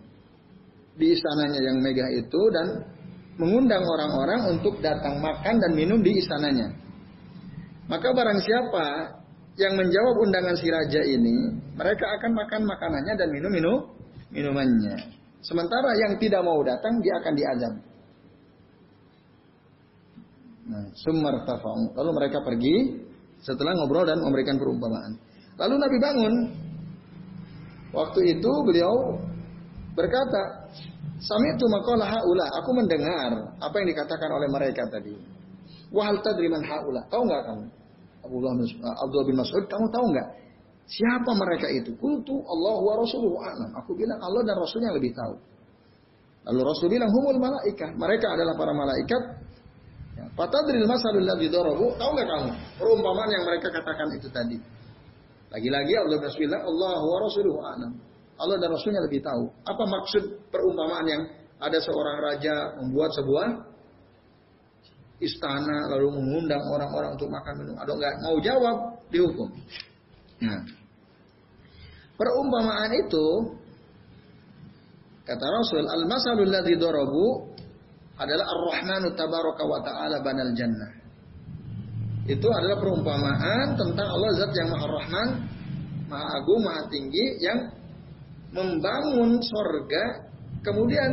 [0.95, 2.87] di istananya yang megah itu dan
[3.40, 6.71] mengundang orang-orang untuk datang makan dan minum di istananya.
[7.90, 8.87] Maka barang siapa
[9.59, 13.79] yang menjawab undangan si raja ini, mereka akan makan makanannya dan minum minum
[14.33, 14.97] minumannya.
[15.42, 17.75] Sementara yang tidak mau datang dia akan diazab.
[20.62, 20.87] Nah.
[21.98, 23.03] Lalu mereka pergi
[23.42, 25.18] setelah ngobrol dan memberikan perumpamaan.
[25.59, 26.35] Lalu Nabi bangun.
[27.92, 29.20] Waktu itu beliau
[29.92, 30.70] berkata,
[31.22, 32.46] Sami itu haula.
[32.59, 33.31] Aku mendengar
[33.62, 35.14] apa yang dikatakan oleh mereka tadi.
[35.94, 37.07] Wahal tadri man haula.
[37.07, 37.64] Tahu nggak kamu?
[38.22, 40.29] Abdullah bin, Mas'ud, kamu tahu nggak?
[40.87, 41.94] Siapa mereka itu?
[41.94, 43.70] Kuntu Allah wa Rasuluhu a'lam.
[43.79, 45.35] Aku bilang Allah dan Rasulnya lebih tahu.
[46.51, 47.94] Lalu Rasul bilang humul malaikat.
[47.94, 49.22] Mereka adalah para malaikat.
[50.33, 52.51] Fatadril masalul ladzi darabu, tahu nggak kamu?
[52.81, 54.57] Perumpamaan yang mereka katakan itu tadi.
[55.53, 57.61] Lagi-lagi Allah Bismillah, Allah wa rasuluhu.
[58.40, 59.45] Allah dan Rasulnya lebih tahu.
[59.68, 61.23] Apa maksud perumpamaan yang
[61.61, 63.47] ada seorang raja membuat sebuah
[65.23, 67.77] istana lalu mengundang orang-orang untuk makan minum.
[67.79, 68.77] Ada nggak mau jawab
[69.12, 69.49] dihukum.
[70.42, 70.61] Nah,
[72.18, 73.27] perumpamaan itu
[75.23, 77.52] kata Rasul al-masalul ladzi darabu
[78.22, 80.90] adalah Ar-Rahmanu tabaraka wa ta'ala banal jannah.
[82.22, 85.28] Itu adalah perumpamaan tentang Allah zat yang Maha Rahman,
[86.06, 87.58] Maha Agung, Maha Tinggi yang
[88.54, 90.22] membangun sorga,
[90.62, 91.11] kemudian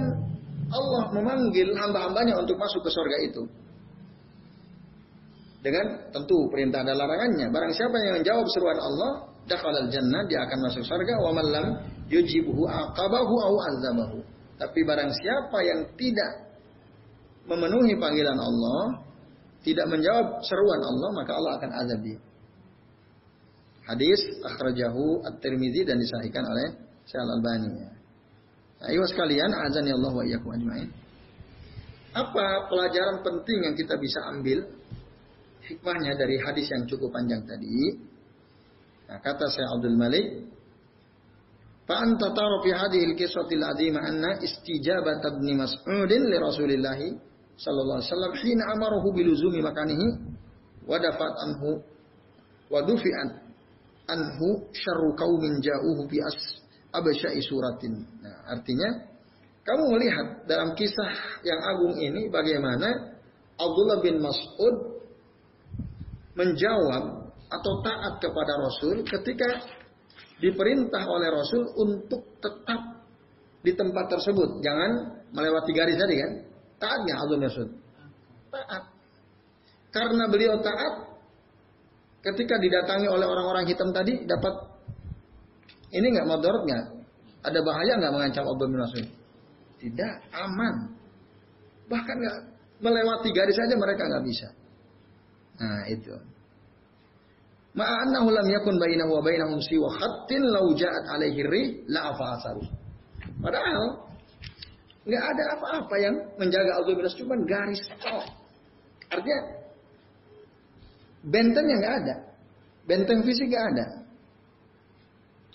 [0.70, 3.44] Allah memanggil hamba-hambanya untuk masuk ke sorga itu.
[5.60, 7.52] Dengan tentu perintah dan larangannya.
[7.52, 9.12] Barang siapa yang menjawab seruan Allah,
[9.44, 11.20] dakhalal jannah, dia akan masuk sorga.
[11.20, 11.68] Wa man lam
[12.08, 14.20] yujibuhu aqabahu au azabahu.
[14.56, 16.49] Tapi barang siapa yang tidak
[17.50, 19.02] memenuhi panggilan Allah,
[19.66, 22.20] tidak menjawab seruan Allah, maka Allah akan azab dia.
[23.90, 26.78] Hadis akhrajahu At-Tirmizi dan disahihkan oleh
[27.10, 27.74] Syekh Al-Albani.
[28.86, 30.90] Ayo sekalian, azan ya Allah wa iyyakum ajmain.
[32.14, 34.62] Apa pelajaran penting yang kita bisa ambil
[35.66, 37.98] hikmahnya dari hadis yang cukup panjang tadi?
[39.10, 40.28] Nah, kata Syekh Abdul Malik,
[41.90, 47.02] Fa anta tara fi hadhihi al-qissati al-'azimah anna istijabat ibn Mas'udin li Rasulillah
[47.60, 50.08] sallallahu alaihi wasallam hina amarahu biluzumi makanihi
[50.88, 51.84] wa dafat anhu
[52.72, 53.30] wa dufi'an
[54.08, 56.38] anhu syarru qaumin ja'uhu bi as
[56.96, 58.02] abasyai suratin.
[58.24, 58.90] Nah, artinya
[59.68, 63.14] kamu melihat dalam kisah yang agung ini bagaimana
[63.60, 65.04] Abdullah bin Mas'ud
[66.34, 69.62] menjawab atau taat kepada Rasul ketika
[70.40, 73.04] diperintah oleh Rasul untuk tetap
[73.60, 74.64] di tempat tersebut.
[74.64, 74.92] Jangan
[75.36, 76.32] melewati garis tadi kan.
[76.80, 77.70] Taatnya Abdul Mas'ud.
[78.50, 78.84] Taat.
[79.90, 80.94] Karena beliau taat,
[82.24, 84.54] ketika didatangi oleh orang-orang hitam tadi, dapat
[85.92, 86.86] ini nggak madorot nggak?
[87.40, 89.08] Ada bahaya nggak mengancam Abdul Mas'ud?
[89.80, 90.76] Tidak, aman.
[91.92, 92.38] Bahkan nggak
[92.80, 94.48] melewati garis saja mereka nggak bisa.
[95.60, 96.16] Nah itu.
[97.76, 102.66] Ma'annahu lam yakun bainahu wa bainahum siwa khattin law ja'at alaihi rih la afasaru.
[103.40, 104.09] Padahal
[105.08, 108.26] nggak ada apa-apa yang menjaga bin cuma garis tok.
[109.10, 109.40] Artinya
[111.26, 112.16] bentengnya nggak ada,
[112.88, 113.86] benteng fisik nggak ada.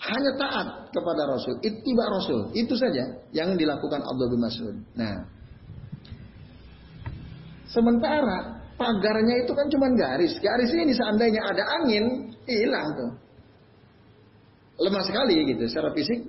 [0.05, 4.75] Hanya taat kepada Rasul, ittiba Rasul, itu saja yang dilakukan Abdul bin Mas'ud.
[4.93, 5.25] Nah,
[7.65, 10.37] sementara pagarnya itu kan cuma garis.
[10.37, 13.11] Garis ini seandainya ada angin, hilang tuh.
[14.85, 16.21] Lemah sekali gitu, secara fisik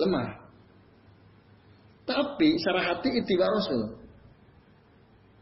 [0.00, 0.39] lemah.
[2.10, 3.94] Tapi secara hati itiba Rasul.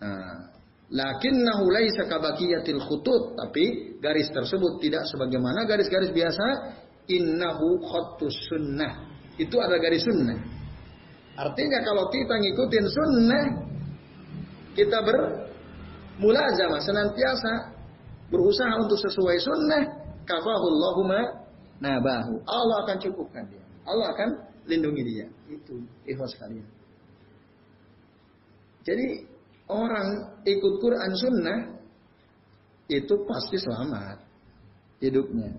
[0.04, 0.52] Nah,
[0.92, 6.76] lakinnahu laisa kabakiyatil khutut, tapi garis tersebut tidak sebagaimana garis-garis biasa.
[7.09, 9.09] Innahu khattus sunnah.
[9.40, 10.37] Itu ada garis sunnah.
[11.40, 13.44] Artinya kalau kita ngikutin sunnah,
[14.76, 15.18] kita ber
[16.20, 17.72] mulazamah senantiasa
[18.28, 19.83] berusaha untuk sesuai sunnah
[20.28, 21.48] kafahullahuma
[21.81, 22.44] nabahu.
[22.44, 23.64] Allah akan cukupkan dia.
[23.88, 24.28] Allah akan
[24.68, 25.26] lindungi dia.
[25.48, 26.66] Itu ikhlas kalian.
[28.84, 29.06] Jadi
[29.68, 31.58] orang ikut Quran sunnah
[32.88, 34.16] itu pasti selamat
[35.04, 35.52] hidupnya.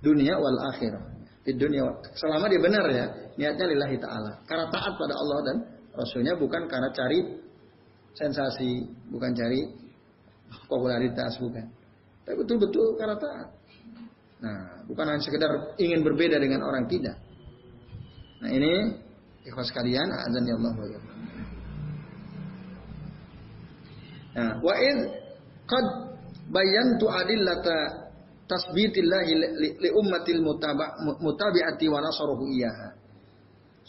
[0.00, 1.04] Dunia wal akhirah.
[1.40, 4.44] Di dunia selama dia benar ya, niatnya lillahi taala.
[4.44, 5.56] Karena taat pada Allah dan
[5.96, 7.20] Rasulnya bukan karena cari
[8.16, 9.60] sensasi, bukan cari
[10.68, 11.66] popularitas, bukan.
[12.24, 13.48] Tapi betul-betul karena taat.
[14.40, 17.16] Nah, bukan hanya sekedar ingin berbeda dengan orang tidak.
[18.40, 18.72] Nah ini
[19.44, 20.72] ikhwas kalian, azan ya Allah
[24.30, 24.96] Nah, wa in
[25.66, 25.86] qad
[26.54, 28.08] bayantu adillata
[28.46, 29.32] tasbitillahi
[29.78, 30.42] li ummatil
[31.18, 32.94] mutabi'ati wa nasaruhu iyaha.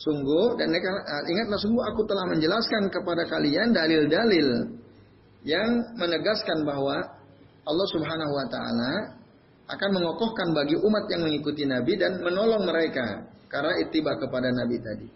[0.02, 4.82] Sungguh dan ah, ingatlah sungguh aku telah menjelaskan kepada kalian dalil-dalil
[5.46, 7.06] yang menegaskan bahwa
[7.62, 8.94] Allah Subhanahu wa taala
[9.70, 15.08] akan mengokohkan bagi umat yang mengikuti Nabi dan menolong mereka karena ittiba kepada Nabi tadi.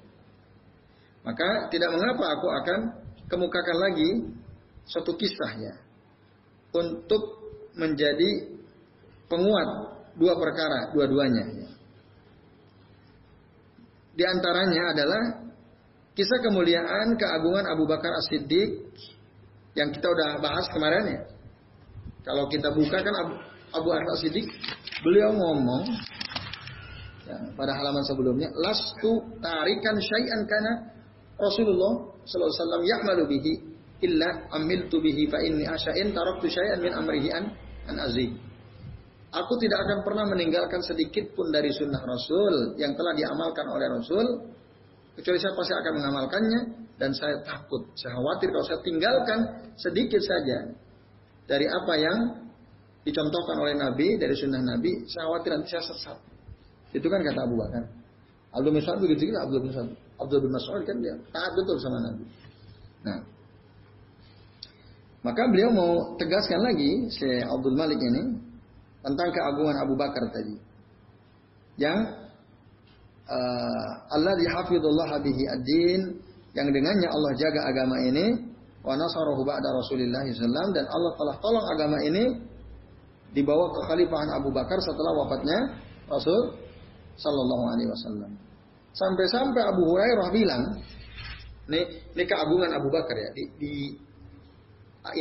[1.23, 2.79] Maka tidak mengapa aku akan
[3.31, 4.09] kemukakan lagi
[4.85, 5.79] suatu kisahnya
[6.75, 7.23] untuk
[7.79, 8.53] menjadi
[9.31, 9.69] penguat
[10.19, 11.71] dua perkara dua-duanya.
[14.15, 15.23] Di antaranya adalah
[16.15, 18.85] kisah kemuliaan keagungan Abu Bakar As-Siddiq
[19.75, 21.21] yang kita udah bahas kemarin ya.
[22.23, 23.33] Kalau kita buka kan Abu,
[23.75, 24.47] Abu Bakar As-Siddiq
[25.03, 25.83] beliau ngomong
[27.25, 30.71] ya, pada halaman sebelumnya lastu tarikan syai'an kana
[31.35, 33.53] Rasulullah sallallahu alaihi wasallam ya'malu bihi
[34.05, 37.51] illa amiltu bihi fa inni asya'in taraktu syai'an min amrihi an
[37.91, 38.33] an azim.
[39.35, 44.25] Aku tidak akan pernah meninggalkan sedikit pun dari sunnah Rasul yang telah diamalkan oleh Rasul.
[45.19, 46.61] Kecuali saya pasti akan mengamalkannya.
[46.95, 49.39] Dan saya takut, saya khawatir kalau saya tinggalkan
[49.75, 50.71] sedikit saja
[51.43, 52.17] dari apa yang
[53.03, 56.17] dicontohkan oleh Nabi, dari sunnah Nabi, saya khawatir nanti saya sesat.
[56.95, 57.83] Itu kan kata Abu Bakar.
[58.55, 59.89] Abdul Mas'ud begitu juga Abdul Mas'ud.
[60.15, 62.23] Abdul bin Mas'ud kan dia taat betul sama Nabi.
[63.03, 63.19] Nah,
[65.27, 68.39] maka beliau mau tegaskan lagi si Abdul Malik ini
[69.03, 70.55] tentang keagungan Abu Bakar tadi.
[71.75, 71.99] Yang
[73.27, 76.01] uh, Allah dihafidullah bihi ad-din
[76.55, 78.55] yang dengannya Allah jaga agama ini
[78.85, 82.23] wa nasarahu ba'da Rasulillah SAW dan Allah telah tolong agama ini
[83.35, 85.59] dibawa ke khalifahan Abu Bakar setelah wafatnya
[86.07, 86.64] Rasul
[87.19, 88.31] sallallahu alaihi wasallam.
[88.95, 90.63] Sampai-sampai Abu Hurairah bilang,
[91.67, 91.81] ini,
[92.15, 93.73] ini keagungan Abu Bakar ya, di, di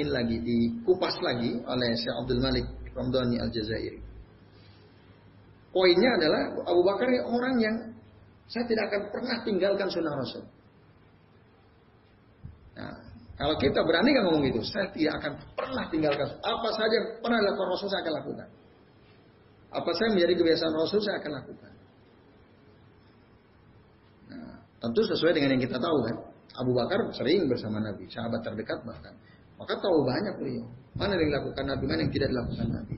[0.08, 4.00] lagi, dikupas lagi oleh Syekh Abdul Malik Ramdhani Al-Jazairi.
[5.74, 7.76] Poinnya adalah Abu Bakar ini orang yang
[8.46, 10.44] saya tidak akan pernah tinggalkan sunnah Rasul.
[12.78, 12.94] Nah,
[13.34, 17.38] kalau kita berani kan ngomong gitu, saya tidak akan pernah tinggalkan apa saja yang pernah
[17.42, 18.48] dilakukan Rasul saya akan lakukan.
[19.74, 21.72] Apa saya menjadi kebiasaan Rasul saya akan lakukan.
[24.30, 26.16] Nah, tentu sesuai dengan yang kita tahu kan.
[26.54, 29.16] Abu Bakar sering bersama Nabi, sahabat terdekat bahkan.
[29.56, 30.66] Maka tahu banyak beliau.
[30.94, 32.96] Mana yang dilakukan Nabi, mana yang tidak dilakukan Nabi.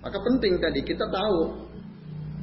[0.00, 1.38] Maka penting tadi kita tahu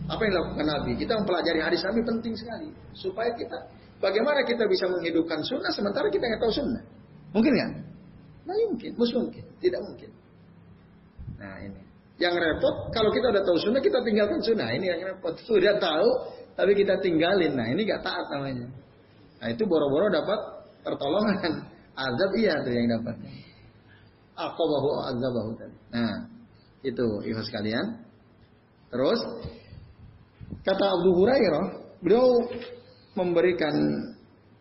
[0.07, 0.91] apa yang dilakukan Nabi.
[0.95, 3.57] Kita mempelajari hadis Nabi penting sekali supaya kita
[3.99, 6.83] bagaimana kita bisa menghidupkan sunnah sementara kita nggak tahu sunnah.
[7.35, 7.71] Mungkin nggak?
[8.47, 10.11] Nah mungkin, mungkin, tidak mungkin.
[11.41, 11.81] Nah ini.
[12.17, 14.71] Yang repot kalau kita udah tahu sunnah kita tinggalkan sunnah.
[14.71, 15.35] Ini yang repot.
[15.43, 16.07] Sudah tahu
[16.57, 17.53] tapi kita tinggalin.
[17.53, 18.65] Nah ini gak taat namanya.
[19.37, 20.39] Nah itu boro-boro dapat
[20.81, 21.69] pertolongan.
[21.97, 23.15] Azab iya tuh yang dapat.
[24.37, 25.77] Aqabahu azabahu tadi.
[25.93, 26.13] Nah
[26.81, 27.85] itu ikhlas sekalian.
[28.89, 29.19] Terus
[30.65, 31.65] kata Abu Hurairah,
[32.01, 32.41] beliau
[33.17, 33.73] memberikan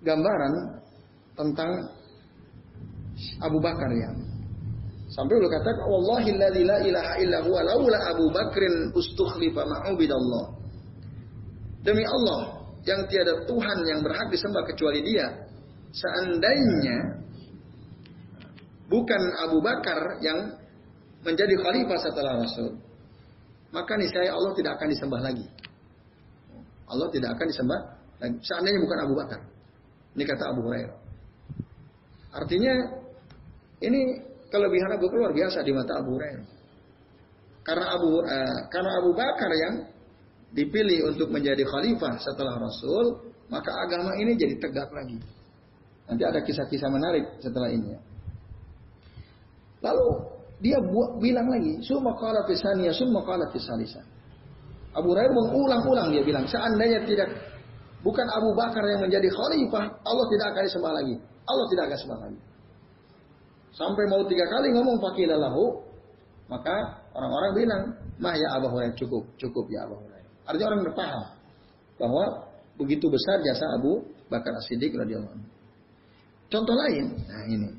[0.01, 0.53] gambaran
[1.37, 1.71] tentang
[3.41, 4.11] Abu Bakar ya.
[5.13, 6.49] Sampai beliau katakan, Wallahi la
[6.83, 10.66] ilaha illa huwa laula Abu Bakrin ustukhlifa ma'ubidallah.
[11.87, 15.27] Demi Allah, yang tiada Tuhan yang berhak disembah kecuali dia.
[15.95, 17.23] Seandainya
[18.91, 20.59] bukan Abu Bakar yang
[21.23, 22.75] menjadi khalifah setelah Rasul,
[23.71, 25.47] maka niscaya Allah tidak akan disembah lagi.
[26.87, 27.81] Allah tidak akan disembah
[28.23, 28.37] lagi.
[28.43, 29.41] Seandainya bukan Abu Bakar.
[30.19, 30.97] Ini kata Abu Hurairah.
[32.37, 32.75] Artinya
[33.83, 34.01] ini
[34.51, 36.47] kelebihan Abu Bakar luar biasa di mata Abu Hurairah.
[37.67, 39.75] Karena Abu uh, karena Abu Bakar yang
[40.55, 45.19] dipilih untuk menjadi khalifah setelah Rasul, maka agama ini jadi tegak lagi.
[46.07, 47.99] Nanti ada kisah-kisah menarik setelah ini.
[49.83, 50.07] Lalu
[50.63, 54.01] dia buat bilang lagi, summa qala fisaniya, summa qala fisalisa.
[54.97, 57.29] Abu Hurairah mengulang-ulang dia bilang, seandainya tidak
[58.01, 61.15] bukan Abu Bakar yang menjadi khalifah, Allah tidak akan disembah lagi.
[61.45, 62.41] Allah tidak akan disembah lagi.
[63.77, 65.85] Sampai mau tiga kali ngomong fakilalahu,
[66.49, 67.83] maka orang-orang bilang,
[68.17, 70.16] mah ya Abu Hurairah cukup, cukup ya Abu Hurairah.
[70.47, 71.23] Artinya orang berpaham
[71.99, 72.25] bahwa
[72.79, 75.49] begitu besar jasa Abu Bakar As-Siddiq radhiyallahu anhu.
[76.47, 77.71] Contoh lain, nah ini.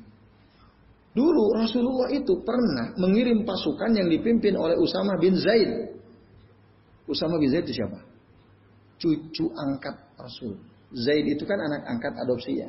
[1.16, 5.96] Dulu Rasulullah itu pernah mengirim pasukan yang dipimpin oleh Usama bin Zaid.
[7.08, 7.98] Usama bin Zaid itu siapa?
[9.00, 10.60] Cucu angkat Rasul.
[10.92, 12.68] Zaid itu kan anak angkat adopsi ya.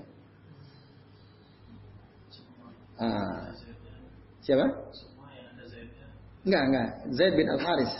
[2.99, 3.51] Ah.
[4.43, 4.65] Siapa?
[6.47, 6.89] Enggak, enggak.
[7.13, 7.93] Zaid bin Al-Haris.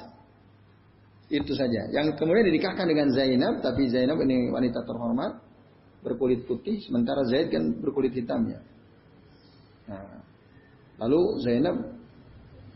[1.30, 1.86] Itu saja.
[1.94, 5.38] Yang kemudian dinikahkan dengan Zainab, tapi Zainab ini wanita terhormat,
[6.02, 8.60] berkulit putih, sementara Zaid kan berkulit hitam ya.
[9.94, 10.18] Nah,
[11.06, 11.78] lalu Zainab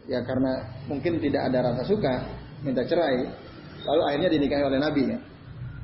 [0.05, 2.29] ya karena mungkin tidak ada rasa suka,
[2.61, 3.25] minta cerai,
[3.89, 5.19] lalu akhirnya dinikahi oleh Nabi ya.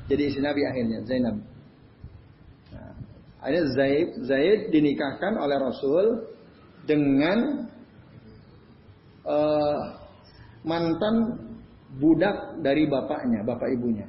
[0.10, 1.36] Jadi istri Nabi akhirnya Zainab.
[2.70, 2.94] Nah,
[3.42, 6.06] akhirnya Zaid, Zaid dinikahkan oleh Rasul
[6.86, 7.66] dengan
[9.26, 9.82] uh,
[10.66, 11.49] mantan
[12.00, 14.08] budak dari bapaknya, bapak ibunya.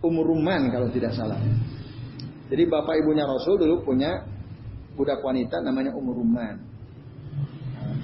[0.00, 1.38] Umuruman kalau tidak salah.
[2.48, 4.24] Jadi bapak ibunya Rasul dulu punya
[4.96, 6.56] budak wanita namanya Umuruman.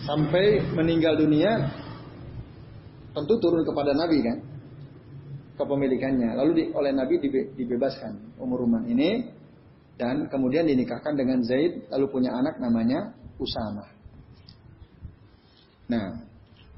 [0.04, 1.72] Sampai meninggal dunia
[3.12, 4.38] tentu turun kepada Nabi kan
[5.56, 6.32] kepemilikannya.
[6.36, 9.30] Lalu di, oleh Nabi dibe, dibebaskan Umuruman ini
[10.00, 13.86] dan kemudian dinikahkan dengan Zaid lalu punya anak namanya Usama.
[15.92, 16.31] Nah,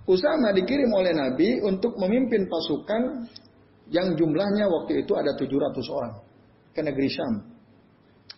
[0.05, 3.25] Usama dikirim oleh Nabi untuk memimpin pasukan
[3.89, 5.49] yang jumlahnya waktu itu ada 700
[5.97, 6.15] orang
[6.77, 7.35] ke negeri Syam.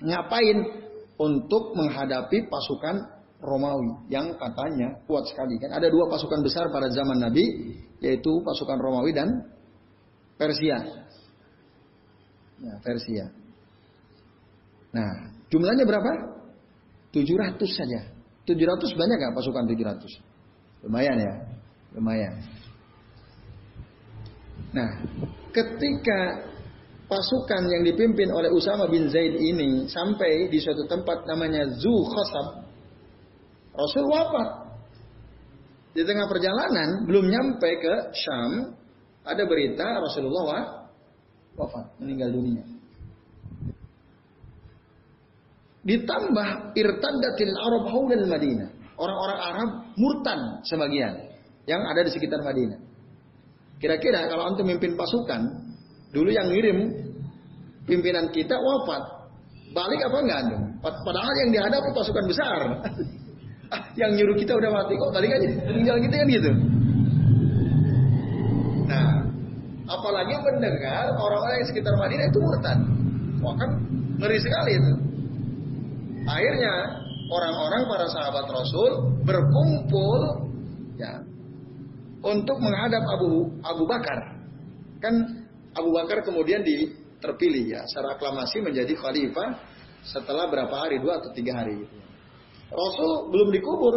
[0.02, 0.86] Ngapain?
[1.16, 3.00] Untuk menghadapi pasukan
[3.40, 5.72] Romawi yang katanya kuat sekali kan.
[5.72, 7.72] Ada dua pasukan besar pada zaman Nabi
[8.04, 9.32] yaitu pasukan Romawi dan
[10.36, 10.76] Persia.
[12.60, 13.32] Ya, Persia.
[14.92, 16.12] Nah, jumlahnya berapa?
[17.16, 18.12] 700 saja.
[18.44, 20.84] 700 banyak gak pasukan 700?
[20.84, 21.32] Lumayan ya,
[21.94, 22.34] lumayan.
[24.74, 24.90] Nah,
[25.54, 26.50] ketika
[27.06, 32.66] pasukan yang dipimpin oleh Usama bin Zaid ini sampai di suatu tempat namanya Zu Khosab,
[33.76, 34.50] Rasul wafat.
[35.96, 38.76] Di tengah perjalanan, belum nyampe ke Syam,
[39.24, 40.84] ada berita Rasulullah
[41.56, 42.64] wafat, meninggal dunia.
[45.86, 48.70] Ditambah irtadatil Arab haulal Madinah.
[48.96, 51.35] Orang-orang Arab murtad sebagian
[51.66, 52.78] yang ada di sekitar Madinah.
[53.76, 55.42] Kira-kira kalau antum mimpin pasukan,
[56.14, 56.94] dulu yang ngirim
[57.84, 59.02] pimpinan kita wafat,
[59.76, 60.62] balik apa enggak antum?
[60.80, 62.60] Padahal yang dihadapi pasukan besar.
[64.00, 66.50] yang nyuruh kita udah mati kok balik aja tinggal kita kan gitu.
[68.86, 69.10] Nah,
[69.90, 72.78] apalagi mendengar orang-orang yang sekitar Madinah itu murtad.
[73.42, 73.70] Wah kan
[74.22, 74.92] ngeri sekali itu.
[76.26, 76.72] Akhirnya
[77.30, 78.92] orang-orang para sahabat Rasul
[79.26, 80.20] berkumpul
[80.98, 81.22] ya
[82.26, 84.18] untuk menghadap Abu Abu Bakar.
[84.98, 85.14] Kan
[85.76, 86.90] Abu Bakar kemudian di,
[87.22, 89.60] terpilih ya secara aklamasi menjadi khalifah
[90.02, 91.86] setelah berapa hari dua atau tiga hari.
[92.66, 93.94] Rasul belum dikubur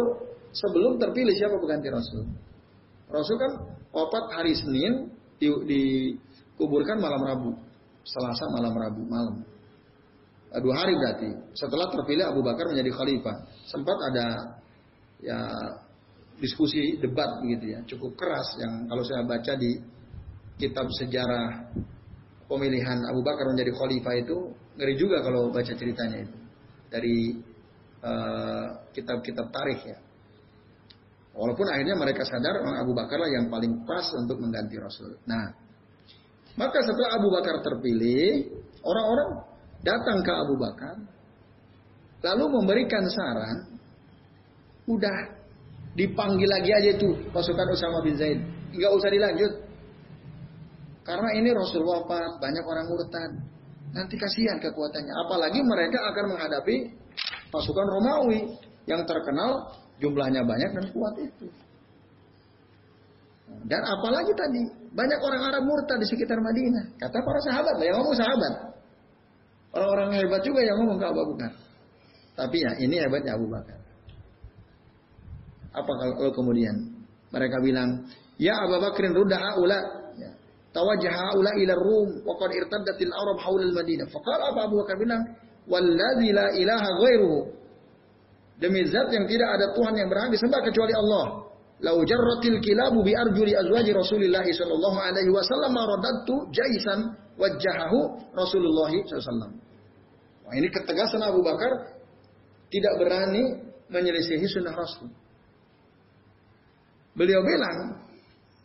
[0.54, 2.22] sebelum terpilih siapa pengganti Rasul.
[3.10, 3.52] Rasul kan
[3.90, 5.10] wafat hari Senin
[5.42, 7.50] di, dikuburkan malam Rabu,
[8.06, 9.36] Selasa malam Rabu malam.
[10.50, 11.30] Dua hari berarti.
[11.54, 13.36] Setelah terpilih Abu Bakar menjadi khalifah,
[13.70, 14.26] sempat ada
[15.22, 15.38] ya
[16.40, 19.76] diskusi debat gitu ya, cukup keras yang kalau saya baca di
[20.56, 21.72] kitab sejarah
[22.50, 24.36] pemilihan Abu Bakar menjadi khalifah itu
[24.74, 26.36] ngeri juga kalau baca ceritanya itu
[26.90, 27.38] dari
[28.02, 28.66] eh,
[28.96, 29.98] kitab-kitab uh, tarikh ya.
[31.30, 35.14] Walaupun akhirnya mereka sadar Abu Bakar lah yang paling pas untuk mengganti Rasul.
[35.30, 35.46] Nah,
[36.58, 38.50] maka setelah Abu Bakar terpilih,
[38.82, 39.46] orang-orang
[39.86, 40.96] datang ke Abu Bakar,
[42.26, 43.78] lalu memberikan saran,
[44.90, 45.39] udah
[45.94, 48.38] dipanggil lagi aja tuh pasukan Usama bin Zaid,
[48.74, 49.52] nggak usah dilanjut,
[51.10, 53.32] karena ini Rasul wafat, banyak orang murtad.
[53.90, 55.10] Nanti kasihan kekuatannya.
[55.26, 56.76] Apalagi mereka akan menghadapi
[57.50, 58.46] pasukan Romawi
[58.86, 61.50] yang terkenal jumlahnya banyak dan kuat itu.
[63.66, 64.62] Dan apalagi tadi
[64.94, 66.94] banyak orang Arab murtad di sekitar Madinah.
[67.02, 68.54] Kata para sahabat, yang ngomong sahabat.
[69.74, 71.52] Orang-orang hebat juga yang ngomong ke Abu Bakar.
[72.38, 73.89] Tapi ya ini hebatnya Abu Bakar.
[75.70, 76.74] Apa kalau kemudian
[77.30, 78.06] mereka bilang,
[78.40, 79.78] Ya Abu Bakrin rudda ula
[80.70, 84.06] tawajjaha ula ila Rum wa qad irtaddatil Arab haula al-Madinah.
[84.10, 85.22] Faqala Abu Bakar bilang,
[85.66, 87.38] "Wallazi la ilaha ghairuhu."
[88.60, 91.48] Demi zat yang tidak ada Tuhan yang berhak disembah kecuali Allah.
[91.80, 99.70] Lau jarratil kilabu bi arjuli azwaji Rasulillah sallallahu alaihi wasallam radadtu jaisan wajhahu Rasulullah sallallahu
[100.50, 101.94] ini ketegasan Abu Bakar
[102.70, 105.10] tidak berani menyelisihi sunnah Rasul.
[107.14, 108.00] Beliau bilang,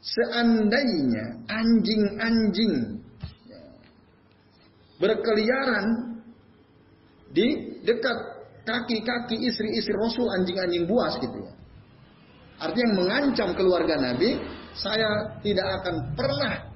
[0.05, 3.01] Seandainya anjing-anjing
[5.01, 6.21] berkeliaran
[7.33, 8.13] di dekat
[8.69, 11.53] kaki-kaki istri-istri Rasul anjing-anjing buas gitu ya.
[12.61, 14.37] Artinya yang mengancam keluarga Nabi,
[14.77, 16.69] saya tidak akan pernah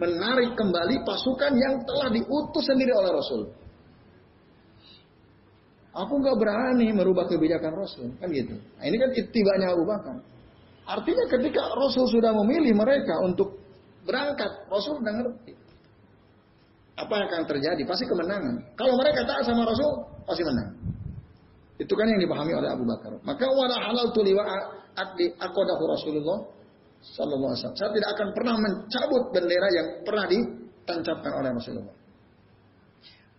[0.00, 3.52] menarik kembali pasukan yang telah diutus sendiri oleh Rasul.
[5.92, 8.56] Aku nggak berani merubah kebijakan Rasul, kan gitu.
[8.56, 10.35] Nah, ini kan itibanya Abu Bakar.
[10.86, 13.58] Artinya ketika Rasul sudah memilih mereka untuk
[14.06, 15.52] berangkat, Rasul sudah ngerti.
[16.96, 17.82] Apa yang akan terjadi?
[17.84, 18.54] Pasti kemenangan.
[18.78, 19.90] Kalau mereka taat sama Rasul,
[20.24, 20.70] pasti menang.
[21.76, 23.12] Itu kan yang dipahami oleh Abu Bakar.
[23.20, 24.42] Maka wala halal tuliwa
[24.96, 26.38] akdi akodahu Rasulullah
[27.04, 27.78] Sallallahu Alaihi Wasallam.
[27.78, 31.96] Saya tidak akan pernah mencabut bendera yang pernah ditancapkan oleh Rasulullah.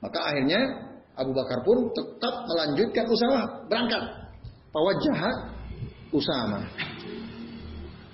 [0.06, 0.62] Maka akhirnya
[1.18, 4.04] Abu Bakar pun tetap melanjutkan usaha berangkat.
[4.70, 5.22] Pawajah
[6.14, 6.62] Usama.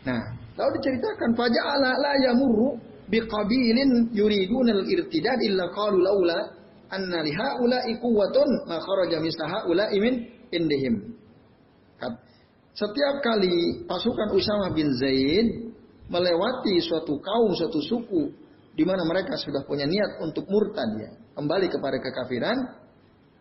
[0.03, 0.21] Nah,
[0.59, 2.75] lalu diceritakan faja'ala la yamurru
[3.07, 6.39] biqabilin yuridun al-irtidad illa qalu laula
[6.91, 10.13] anna li haula'i quwwatun ma kharaja misla haula'i min
[10.51, 11.15] indihim.
[12.73, 15.47] Setiap kali pasukan Usama bin Zaid
[16.09, 18.21] melewati suatu kaum, suatu suku
[18.73, 22.57] di mana mereka sudah punya niat untuk murtad ya, kembali kepada kekafiran,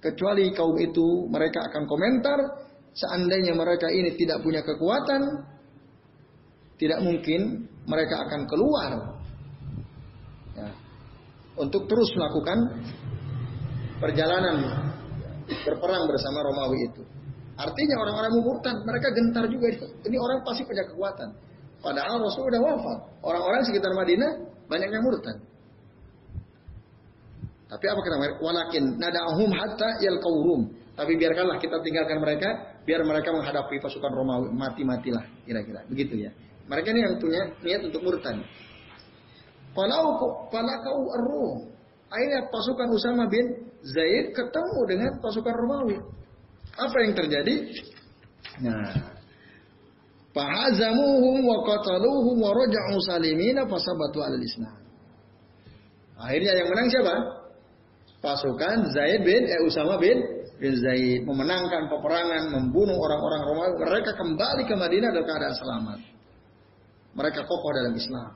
[0.05, 2.39] kecuali kaum itu mereka akan komentar
[2.93, 5.23] seandainya mereka ini tidak punya kekuatan,
[6.83, 8.91] tidak mungkin mereka akan keluar
[10.59, 10.69] ya,
[11.55, 12.59] untuk terus melakukan
[14.03, 14.57] perjalanan
[15.47, 17.03] berperang bersama Romawi itu.
[17.55, 19.71] Artinya orang-orang murtad mereka gentar juga
[20.11, 21.31] ini orang pasti punya kekuatan.
[21.83, 22.99] Padahal Rasul sudah wafat.
[23.23, 24.33] Orang-orang sekitar Madinah
[24.67, 25.37] banyak yang murtad.
[27.71, 28.37] Tapi apa kata mereka?
[28.43, 30.63] Walakin nada'ahum hatta kaurum.
[30.93, 35.81] Tapi biarkanlah kita tinggalkan mereka, biar mereka menghadapi pasukan Romawi mati-matilah kira-kira.
[35.89, 36.31] Begitu ya.
[36.73, 38.41] Mereka ini yang punya niat untuk murtad.
[39.77, 40.17] Falau
[40.49, 41.69] falakau arruh.
[42.09, 43.45] Akhirnya pasukan Usama bin
[43.85, 46.01] Zaid ketemu dengan pasukan Romawi.
[46.81, 47.55] Apa yang terjadi?
[48.65, 48.89] Nah,
[50.33, 54.77] Fahazamuhum wa qataluhum wa raja'u salimina fasabatu al islam.
[56.17, 57.15] Akhirnya yang menang siapa?
[58.25, 60.25] Pasukan Zaid bin eh, Usama bin
[60.57, 63.73] bin Zaid memenangkan peperangan, membunuh orang-orang Romawi.
[63.77, 66.12] Mereka kembali ke Madinah dalam keadaan selamat.
[67.13, 68.31] Mereka kokoh dalam Islam.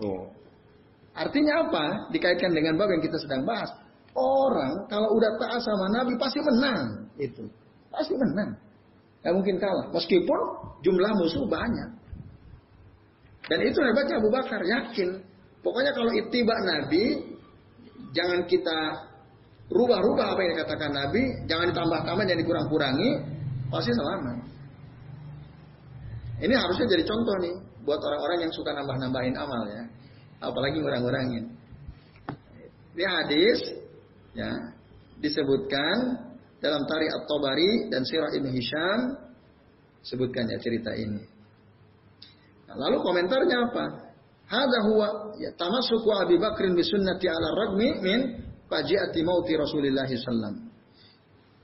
[0.00, 0.30] Oh.
[1.14, 1.84] Artinya apa?
[2.14, 3.70] Dikaitkan dengan bab yang kita sedang bahas.
[4.14, 7.10] Orang kalau udah taat sama Nabi pasti menang.
[7.18, 7.50] Itu.
[7.90, 8.54] Pasti menang.
[9.20, 9.90] Gak mungkin kalah.
[9.90, 10.40] Meskipun
[10.86, 11.90] jumlah musuh banyak.
[13.50, 14.62] Dan itu hebatnya Abu Bakar.
[14.62, 15.18] Yakin.
[15.60, 17.34] Pokoknya kalau ittiba Nabi.
[18.10, 18.78] Jangan kita
[19.70, 21.22] rubah-rubah apa yang dikatakan Nabi.
[21.46, 23.10] Jangan ditambah-tambah, jangan dikurang-kurangi.
[23.70, 24.38] Pasti selamat.
[26.40, 29.84] Ini harusnya jadi contoh nih buat orang-orang yang suka nambah-nambahin amal ya.
[30.40, 31.44] Apalagi ngurang-ngurangin.
[32.96, 33.58] Ini hadis
[34.36, 34.50] ya
[35.20, 35.96] disebutkan
[36.60, 38.98] dalam Tarikh At-Tabari dan Sirah Ibn Hisham
[40.04, 41.24] sebutkan ya cerita ini.
[42.68, 43.84] Nah, lalu komentarnya apa?
[44.50, 48.20] Hada huwa ya tamassuku Abi Bakrin bi sunnati ala ragmi min
[48.66, 50.54] fajiati mauti Rasulillah sallam.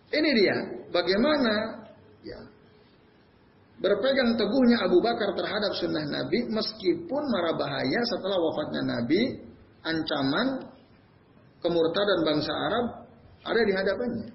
[0.07, 0.57] Ini dia
[0.95, 1.83] bagaimana
[2.23, 2.39] ya
[3.77, 9.21] berpegang teguhnya Abu Bakar terhadap sunnah Nabi meskipun marah bahaya setelah wafatnya Nabi,
[9.85, 10.65] ancaman
[11.61, 12.87] kemurtadan bangsa Arab
[13.45, 14.29] ada di hadapannya.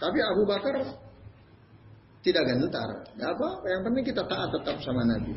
[0.00, 0.76] Tapi Abu Bakar
[2.20, 2.88] tidak gentar.
[3.16, 3.48] Ya apa?
[3.64, 5.34] Yang penting kita taat tetap sama Nabi.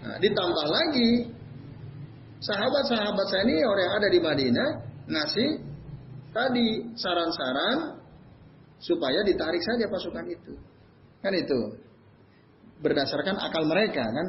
[0.00, 1.10] Nah, ditambah lagi
[2.40, 4.70] sahabat-sahabat senior yang ada di Madinah
[5.06, 5.50] ngasih
[6.32, 8.00] tadi saran-saran
[8.80, 10.69] supaya ditarik saja pasukan itu.
[11.20, 11.60] Kan itu.
[12.80, 14.26] Berdasarkan akal mereka kan.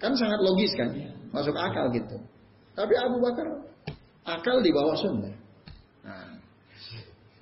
[0.00, 0.90] Kan sangat logis kan.
[1.32, 2.16] Masuk akal gitu.
[2.74, 3.46] Tapi Abu Bakar
[4.26, 5.34] akal di bawah sunnah.
[6.04, 6.36] Nah,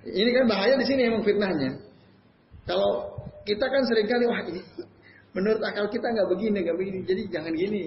[0.07, 1.79] ini kan bahaya di sini emang fitnahnya.
[2.67, 4.63] Kalau kita kan sering kali wah ini
[5.35, 7.83] menurut akal kita nggak begini nggak begini jadi jangan gini.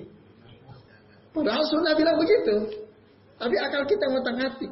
[1.32, 2.56] Padahal sunnah bilang begitu.
[3.36, 4.68] Tapi akal kita ngotak hati.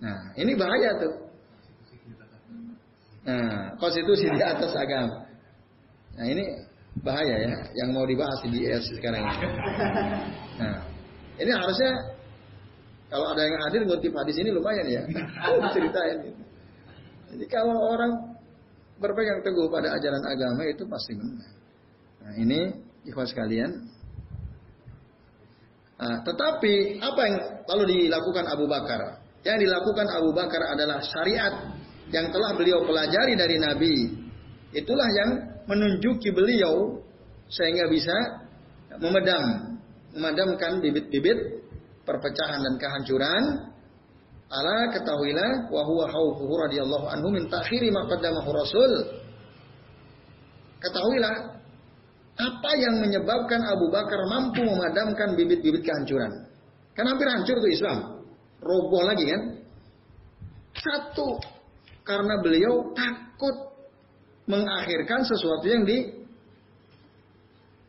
[0.00, 1.14] Nah ini bahaya tuh.
[3.22, 5.26] Nah konstitusi di atas agama.
[6.18, 6.44] Nah ini
[7.00, 9.48] bahaya ya yang mau dibahas di IS sekarang ini.
[10.58, 10.76] Nah
[11.38, 11.92] ini harusnya
[13.12, 15.02] kalau ada yang hadir ngutip hadis ini lumayan ya.
[15.74, 16.34] Ceritain.
[17.32, 18.36] Jadi kalau orang
[19.00, 21.50] berpegang teguh pada ajaran agama itu pasti benar.
[22.22, 22.60] Nah ini
[23.06, 23.88] ikhwas sekalian.
[26.02, 27.36] Nah, tetapi apa yang
[27.70, 29.22] lalu dilakukan Abu Bakar?
[29.46, 31.71] Yang dilakukan Abu Bakar adalah syariat
[32.12, 33.96] yang telah beliau pelajari dari Nabi.
[34.72, 35.30] Itulah yang
[35.66, 37.00] menunjuki beliau
[37.48, 38.16] sehingga bisa
[39.00, 39.76] memedam,
[40.16, 41.64] memadamkan bibit-bibit
[42.04, 43.44] perpecahan dan kehancuran,
[44.52, 48.92] ala ketahuilah wa huwa khaufuhu radhiyallahu anhu min ta'khiri ma qaddamahu Rasul.
[50.82, 51.62] Ketahuilah
[52.32, 56.48] apa yang menyebabkan Abu Bakar mampu memadamkan bibit-bibit kehancuran.
[56.92, 57.98] Kan hampir hancur tuh Islam.
[58.60, 59.42] Roboh lagi kan?
[60.76, 61.38] Satu,
[62.12, 63.72] karena beliau takut
[64.44, 65.88] mengakhirkan sesuatu yang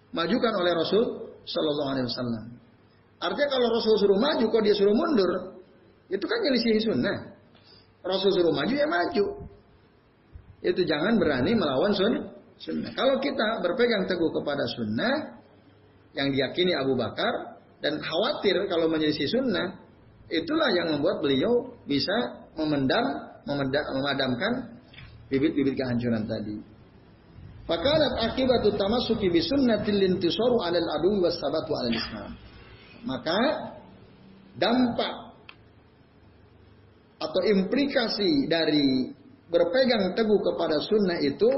[0.07, 2.55] dimajukan oleh Rasul Shallallahu Alaihi Wasallam.
[3.19, 5.59] Artinya kalau Rasul suruh maju, kok dia suruh mundur,
[6.07, 7.35] itu kan nyelisih sunnah.
[8.03, 9.25] Rasul suruh maju ya maju.
[10.63, 12.95] Itu jangan berani melawan sun, sunnah.
[12.95, 15.39] Kalau kita berpegang teguh kepada sunnah
[16.15, 19.83] yang diyakini Abu Bakar dan khawatir kalau menyelisih sunnah,
[20.31, 24.79] itulah yang membuat beliau bisa memendam, memadamkan
[25.27, 26.55] bibit-bibit kehancuran tadi.
[27.63, 32.31] Fakalat akibatu tamasuki bi sunnatil lintisaru 'alal adu was 'alal islam.
[33.07, 33.39] Maka
[34.59, 35.13] dampak
[37.23, 39.11] atau implikasi dari
[39.47, 41.49] berpegang teguh kepada sunnah itu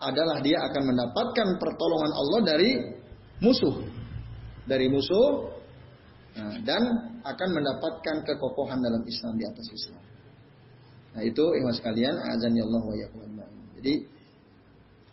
[0.00, 2.70] adalah dia akan mendapatkan pertolongan Allah dari
[3.40, 3.76] musuh.
[4.64, 5.52] Dari musuh
[6.36, 6.82] nah, dan
[7.20, 10.03] akan mendapatkan kekokohan dalam Islam di atas Islam.
[11.14, 12.94] Nah itu ikhwas sekalian, azan Allah wa
[13.78, 13.92] Jadi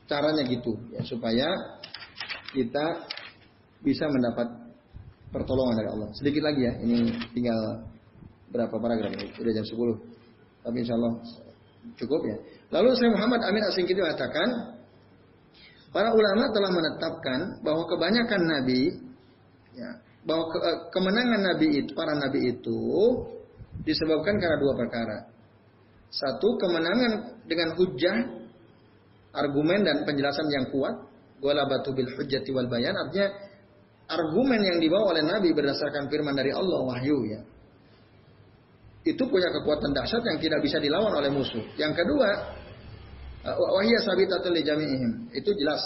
[0.10, 1.47] caranya gitu ya supaya
[2.52, 3.08] kita
[3.86, 4.47] bisa mendapat
[5.32, 6.10] pertolongan dari Allah.
[6.14, 7.88] Sedikit lagi ya, ini tinggal
[8.52, 9.32] berapa paragraf ini?
[9.34, 10.68] Sudah jam 10.
[10.68, 11.14] Tapi insya Allah
[11.97, 12.38] cukup ya.
[12.76, 14.78] Lalu saya Muhammad Amin Asingkiti mengatakan,
[15.89, 18.82] para ulama telah menetapkan bahwa kebanyakan nabi,
[19.74, 19.89] ya,
[20.28, 22.80] bahwa ke, eh, kemenangan nabi itu, para nabi itu
[23.88, 25.31] disebabkan karena dua perkara.
[26.12, 28.18] Satu, kemenangan dengan hujah,
[29.32, 31.07] argumen dan penjelasan yang kuat.
[31.41, 32.93] Wala batu bil hujjati wal bayan.
[32.93, 33.34] Artinya
[34.12, 37.41] argumen yang dibawa oleh Nabi berdasarkan firman dari Allah wahyu ya.
[39.01, 41.66] Itu punya kekuatan dahsyat yang tidak bisa dilawan oleh musuh.
[41.74, 42.30] Yang kedua,
[43.47, 45.34] uh, wahya sabitatul jami'ihim.
[45.34, 45.82] Itu jelas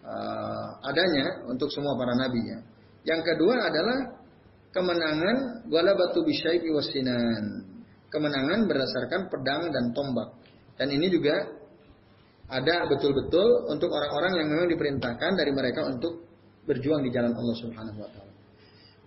[0.00, 2.58] uh, adanya untuk semua para nabi ya.
[3.04, 3.98] Yang kedua adalah
[4.72, 7.75] kemenangan batu bisyaifi wasinan.
[8.06, 10.38] Kemenangan berdasarkan pedang dan tombak.
[10.76, 11.42] Dan ini juga
[12.46, 16.22] ada betul-betul untuk orang-orang yang memang diperintahkan dari mereka untuk
[16.66, 18.34] berjuang di jalan Allah Subhanahu wa taala.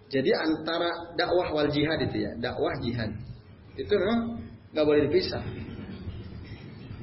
[0.09, 3.13] Jadi antara dakwah wal jihad itu ya, dakwah jihad.
[3.77, 4.41] Itu memang
[4.75, 5.43] nggak boleh dipisah.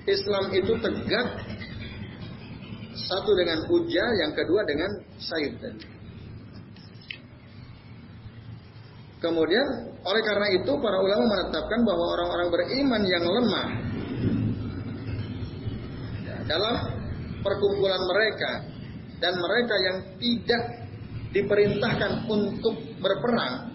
[0.07, 1.27] Islam itu tegak
[3.07, 5.55] satu dengan hujah, yang kedua dengan sayyid.
[9.17, 13.69] Kemudian oleh karena itu para ulama menetapkan bahwa orang-orang beriman yang lemah
[16.47, 16.77] dalam
[17.41, 18.51] perkumpulan mereka
[19.19, 20.63] dan mereka yang tidak
[21.33, 23.73] diperintahkan untuk berperang.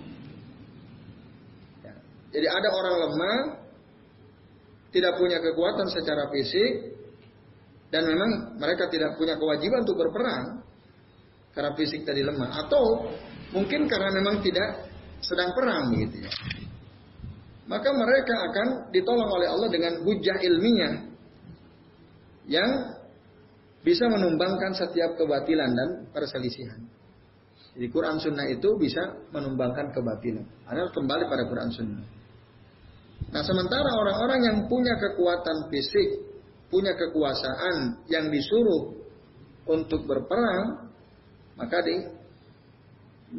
[1.82, 1.94] Ya.
[2.38, 3.38] Jadi ada orang lemah
[4.94, 7.02] tidak punya kekuatan secara fisik
[7.90, 10.64] dan memang mereka tidak punya kewajiban untuk berperang
[11.52, 13.12] karena fisik tadi lemah atau
[13.52, 14.91] mungkin karena memang tidak
[15.22, 16.32] sedang perang gitu ya.
[17.70, 21.08] Maka mereka akan ditolong oleh Allah dengan hujah ilmiah
[22.50, 23.00] yang
[23.82, 26.82] bisa menumbangkan setiap kebatilan dan perselisihan.
[27.72, 30.44] Jadi Quran Sunnah itu bisa menumbangkan kebatilan.
[30.68, 32.04] Adalah kembali pada Quran Sunnah.
[33.32, 36.20] Nah sementara orang-orang yang punya kekuatan fisik,
[36.68, 38.92] punya kekuasaan yang disuruh
[39.72, 40.92] untuk berperang,
[41.56, 41.96] maka di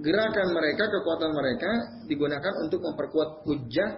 [0.00, 1.70] gerakan mereka, kekuatan mereka
[2.08, 3.90] digunakan untuk memperkuat hujah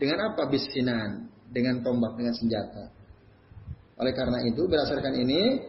[0.00, 0.48] dengan apa?
[0.48, 2.88] Bisinan, dengan tombak, dengan senjata.
[4.00, 5.60] Oleh karena itu, berdasarkan ini,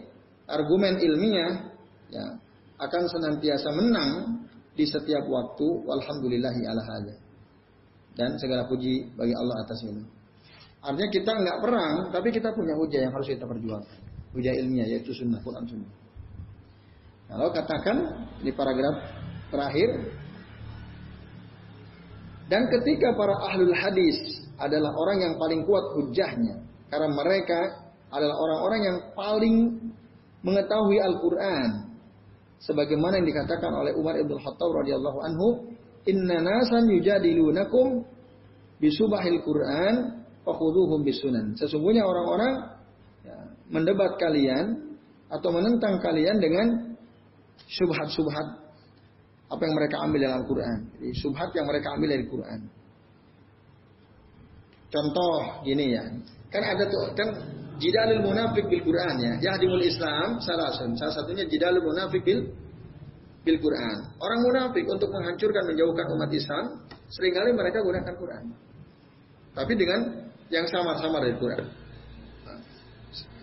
[0.48, 1.76] argumen ilmiah
[2.08, 2.40] ya,
[2.80, 4.40] akan senantiasa menang
[4.72, 5.68] di setiap waktu.
[5.84, 7.16] Walhamdulillahi ala hadha.
[8.16, 10.04] Dan segala puji bagi Allah atas ini.
[10.82, 14.00] Artinya kita nggak perang, tapi kita punya hujah yang harus kita perjuangkan.
[14.32, 16.01] Hujah ilmiah yaitu sunnah, Quran sunnah.
[17.32, 17.98] Kalau katakan
[18.44, 19.08] di paragraf
[19.48, 19.90] terakhir,
[22.52, 26.60] dan ketika para ahlul hadis adalah orang yang paling kuat hujahnya,
[26.92, 27.60] karena mereka
[28.12, 29.56] adalah orang-orang yang paling
[30.44, 31.96] mengetahui Al-Quran,
[32.60, 35.48] sebagaimana yang dikatakan oleh Umar ibn Khattab radhiyallahu anhu,
[36.12, 38.04] "Inna nasan yujadilunakum
[38.84, 42.76] bisubahil Quran fakhuduhum bisunan." Sesungguhnya orang-orang
[43.24, 43.40] ya,
[43.72, 45.00] mendebat kalian
[45.32, 46.91] atau menentang kalian dengan
[47.68, 48.48] subhat-subhat
[49.52, 50.80] apa yang mereka ambil dari Al-Quran.
[51.20, 52.60] subhat yang mereka ambil dari Quran.
[54.92, 56.04] Contoh gini ya,
[56.52, 57.30] kan ada tuh kan
[57.82, 59.34] Jidalul munafik bil Quran ya.
[59.42, 62.54] Yahdimul Islam salah Salah satunya jidalul munafik bil
[63.42, 63.98] bil Quran.
[64.22, 66.66] Orang munafik untuk menghancurkan menjauhkan umat Islam
[67.10, 68.44] sering kali mereka gunakan Quran.
[69.58, 70.00] Tapi dengan
[70.54, 71.66] yang sama-sama dari Quran.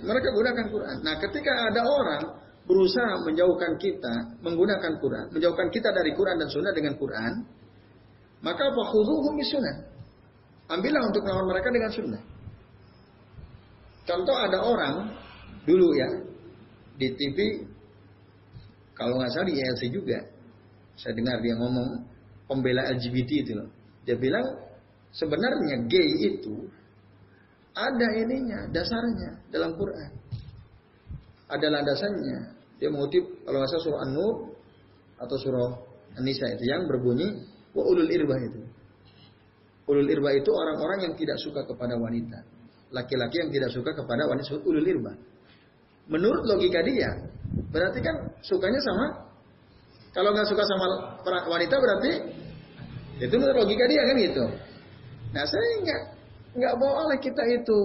[0.06, 0.96] Mereka gunakan Quran.
[1.02, 2.22] Nah, ketika ada orang
[2.68, 7.32] berusaha menjauhkan kita menggunakan Quran, menjauhkan kita dari Quran dan Sunnah dengan Quran,
[8.44, 9.76] maka fakhuduhum sunnah.
[10.68, 12.22] Ambillah untuk melawan mereka dengan sunnah.
[14.04, 15.16] Contoh ada orang
[15.64, 16.08] dulu ya
[17.00, 17.64] di TV
[18.92, 20.18] kalau nggak salah di ILC juga
[20.98, 22.04] saya dengar dia ngomong
[22.50, 23.68] pembela LGBT itu loh.
[24.02, 24.44] Dia bilang
[25.12, 26.68] sebenarnya gay itu
[27.76, 30.10] ada ininya dasarnya dalam Quran.
[31.48, 32.57] Ada landasannya.
[32.78, 34.34] Dia mengutip kalau nggak surah An-Nur
[35.18, 35.68] atau surah
[36.18, 37.42] An-Nisa itu yang berbunyi
[37.74, 38.62] wa ulul irbah itu.
[39.90, 42.58] Ulul irbah itu orang-orang yang tidak suka kepada wanita
[42.92, 45.12] laki-laki yang tidak suka kepada wanita disebut ulul irba.
[46.08, 47.10] Menurut logika dia,
[47.68, 49.06] berarti kan sukanya sama.
[50.16, 50.86] Kalau nggak suka sama
[51.52, 52.12] wanita berarti
[53.20, 54.44] itu menurut logika dia kan gitu.
[55.36, 56.02] Nah saya nggak
[56.56, 57.80] nggak boleh kita itu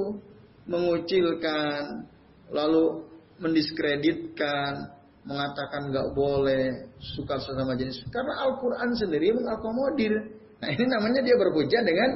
[0.72, 2.08] mengucilkan,
[2.48, 3.04] lalu
[3.42, 10.14] mendiskreditkan, mengatakan nggak boleh suka sesama jenis karena Al-Quran sendiri mengakomodir.
[10.60, 12.10] Nah ini namanya dia berpuja dengan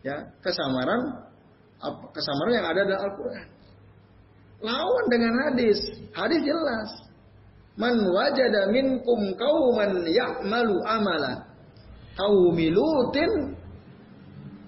[0.00, 1.28] ya kesamaran
[2.12, 3.46] kesamaran yang ada dalam Al-Quran.
[4.62, 5.78] Lawan dengan hadis.
[6.14, 6.90] Hadis jelas.
[7.74, 11.50] Man wajada minkum kauman ya'malu amala.
[12.14, 13.56] Kaumilutin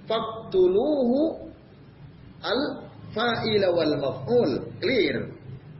[0.08, 1.52] faktuluhu
[2.42, 2.60] al
[3.14, 4.50] fa'ila wal maf'ul.
[4.82, 5.30] Clear.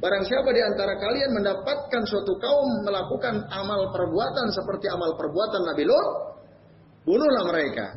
[0.04, 5.88] Barang siapa di antara kalian mendapatkan suatu kaum melakukan amal perbuatan seperti amal perbuatan Nabi
[5.88, 6.08] Lut,
[7.08, 7.96] bunuhlah mereka.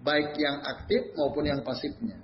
[0.00, 2.16] Baik yang aktif maupun yang pasifnya.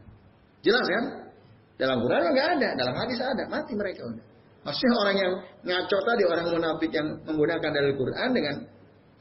[0.64, 1.28] Jelas kan?
[1.76, 4.24] Dalam Quran nggak ada, dalam hadis ada, mati mereka udah.
[4.64, 8.54] Maksudnya orang yang ngaco tadi, orang munafik yang menggunakan dalil Quran dengan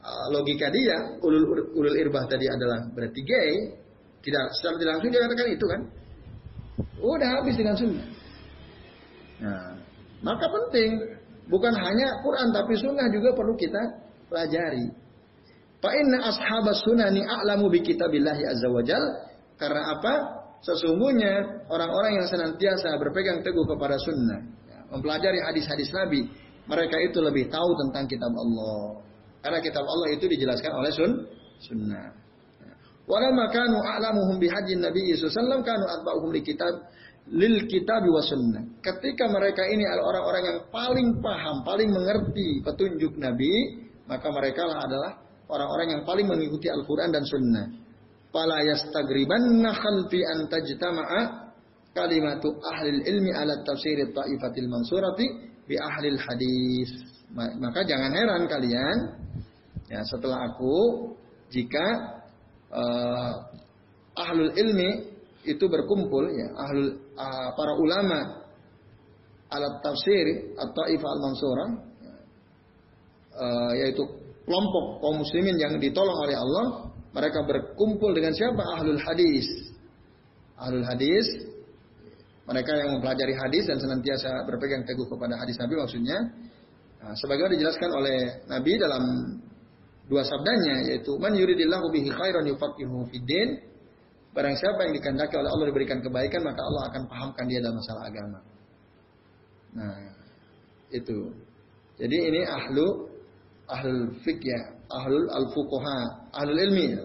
[0.00, 3.76] uh, logika dia, ulul, ulul irbah tadi adalah berarti gay,
[4.24, 5.80] tidak secara tidak langsung dia katakan itu kan.
[6.96, 8.21] Udah habis dengan sunnah.
[9.42, 9.74] Nah,
[10.22, 11.18] maka penting
[11.50, 13.82] bukan hanya Quran tapi sunnah juga perlu kita
[14.30, 14.86] pelajari.
[15.82, 19.02] Fa inna ashabas sunani a'lamu bi kitabillahi azza wajal
[19.58, 20.14] karena apa?
[20.62, 26.22] Sesungguhnya orang-orang yang senantiasa berpegang teguh kepada sunnah, ya, mempelajari hadis-hadis Nabi,
[26.70, 29.02] mereka itu lebih tahu tentang kitab Allah.
[29.42, 31.10] Karena kitab Allah itu dijelaskan oleh sun,
[31.58, 32.14] sunnah.
[32.62, 32.74] Ya.
[33.10, 36.78] Walamma kanu a'lamuhum bihajin Nabi sallallahu kanu atba'uhum li kitab
[37.30, 38.64] lil kitab wa sunnah.
[38.82, 43.54] Ketika mereka ini adalah orang-orang yang paling paham, paling mengerti petunjuk Nabi,
[44.10, 47.66] maka mereka adalah orang-orang yang paling mengikuti Al-Quran dan Sunnah
[48.32, 51.20] fala yastagribanna khalfi an tajtama'a
[51.92, 55.26] kalimatu ahli ilmi ala tafsir ta'ifatil mansurati
[55.68, 56.90] bi ahli hadis.
[57.36, 58.96] Maka jangan heran kalian
[59.88, 61.12] ya setelah aku
[61.52, 61.84] jika
[62.72, 63.32] uh,
[64.16, 65.12] ahlul ilmi
[65.44, 68.42] itu berkumpul ya ahlul uh, para ulama
[69.52, 71.68] alat tafsir atau Ifa al-Mansurah
[73.36, 74.02] uh, yaitu
[74.48, 76.66] kelompok kaum muslimin yang ditolong oleh Allah
[77.12, 78.64] mereka berkumpul dengan siapa?
[78.80, 79.46] Ahlul hadis.
[80.56, 81.28] Ahlul hadis
[82.42, 86.18] mereka yang mempelajari hadis dan senantiasa berpegang teguh kepada hadis Nabi maksudnya.
[87.02, 88.18] Nah, sebagaimana dijelaskan oleh
[88.50, 89.04] Nabi dalam
[90.06, 93.71] dua sabdanya yaitu man yuridillahu bihi khairan yufaqihuhu fiddin
[94.32, 98.02] barang siapa yang dikehendaki oleh Allah diberikan kebaikan maka Allah akan pahamkan dia dalam masalah
[98.08, 98.38] agama.
[99.72, 99.98] Nah,
[100.92, 101.18] itu.
[102.00, 103.08] Jadi ini ahlu
[103.68, 104.56] ahlul fikih,
[104.88, 105.98] ahlul al-fuqaha,
[106.32, 106.96] ahlul ilmi.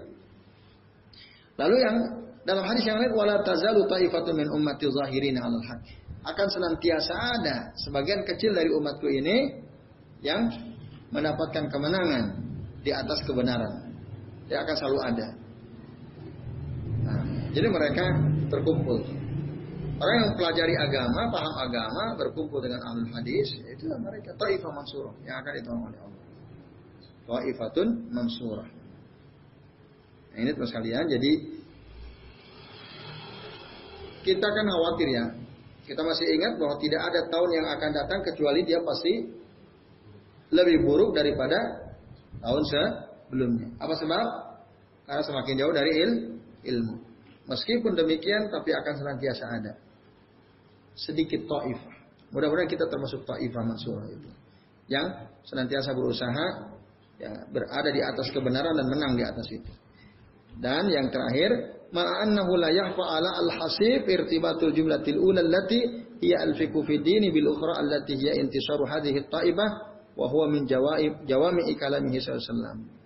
[1.60, 1.96] Lalu yang
[2.48, 5.84] dalam hadis yang lain wala tazalu ta'ifatun min ummati zahirin 'alal haq.
[6.28, 9.64] Akan senantiasa ada sebagian kecil dari umatku ini
[10.24, 10.48] yang
[11.12, 12.36] mendapatkan kemenangan
[12.84, 13.96] di atas kebenaran.
[14.48, 15.28] Dia akan selalu ada.
[17.58, 18.06] Jadi mereka
[18.54, 19.02] terkumpul.
[19.98, 25.42] Orang yang pelajari agama, paham agama, berkumpul dengan ahlul hadis, itu mereka taifah mansurah yang
[25.42, 26.24] akan ditolong oleh Allah.
[27.26, 28.70] Taifatun mansurah.
[30.30, 31.32] Nah, ini terus kalian, jadi
[34.22, 35.26] kita kan khawatir ya.
[35.90, 39.34] Kita masih ingat bahwa tidak ada tahun yang akan datang kecuali dia pasti
[40.54, 41.90] lebih buruk daripada
[42.38, 43.74] tahun sebelumnya.
[43.82, 44.26] Apa sebab?
[45.10, 46.12] Karena semakin jauh dari il,
[46.70, 47.07] ilmu.
[47.48, 49.74] Meskipun demikian, tapi akan senantiasa ada.
[51.00, 51.96] Sedikit ta'ifah.
[52.36, 54.30] Mudah-mudahan kita termasuk ta'ifah mansurah itu.
[54.92, 56.46] Yang senantiasa berusaha
[57.20, 59.72] ya, berada di atas kebenaran dan menang di atas itu.
[60.60, 67.00] Dan yang terakhir, ma'annahu la yahfa ala al-hasib irtibatul jumlatil ula allati hiya al-fiqhu fi
[67.00, 69.70] dini bil ukhra allati hiya intisaru hadhihi at-ta'ibah
[70.18, 72.97] wa huwa min jawaib jawami kalamihi sallallahu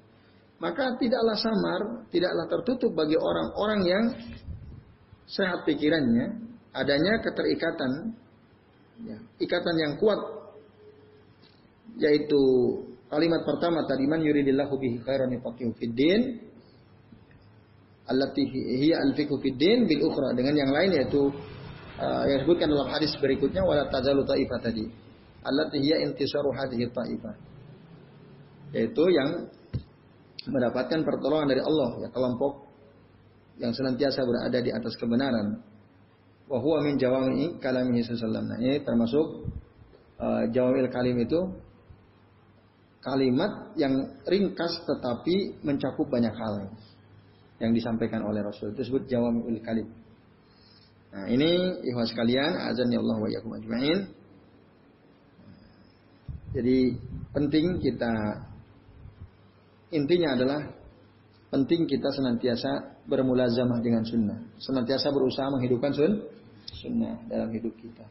[0.61, 1.81] maka tidaklah samar,
[2.13, 4.05] tidaklah tertutup bagi orang-orang yang
[5.25, 6.37] sehat pikirannya
[6.71, 8.13] adanya keterikatan
[9.01, 10.21] ya, ikatan yang kuat
[11.99, 12.41] yaitu
[13.09, 16.21] kalimat pertama tadi man yuridillahu bihi khairan yufaqihu fid din
[18.07, 21.31] allati hiya al-fiqhu bil ukhra dengan yang lain yaitu
[21.99, 24.85] uh, yang disebutkan dalam hadis berikutnya wala tazalu taifah tadi
[25.41, 27.35] allati hiya intisaru hadhihi ta'ifah.
[28.71, 29.29] Yaitu yang
[30.49, 32.65] mendapatkan pertolongan dari Allah ya kelompok
[33.61, 35.61] yang senantiasa berada di atas kebenaran.
[36.49, 39.25] Wa huwa min jawami'i kalamihi sallallahu Nah, ini termasuk
[40.17, 41.39] uh, jawamil kalim itu
[43.01, 46.69] kalimat yang ringkas tetapi mencakup banyak hal
[47.61, 49.87] yang disampaikan oleh Rasul itu disebut jawami'ul kalim.
[51.11, 53.99] Nah, ini ikhwas sekalian, azan ya Allah wa yakum ajma'in.
[56.51, 56.99] Jadi
[57.31, 58.11] penting kita
[59.91, 60.61] intinya adalah
[61.51, 66.11] penting kita senantiasa bermulazamah dengan sunnah, senantiasa berusaha menghidupkan sun,
[66.79, 68.07] sunnah dalam hidup kita.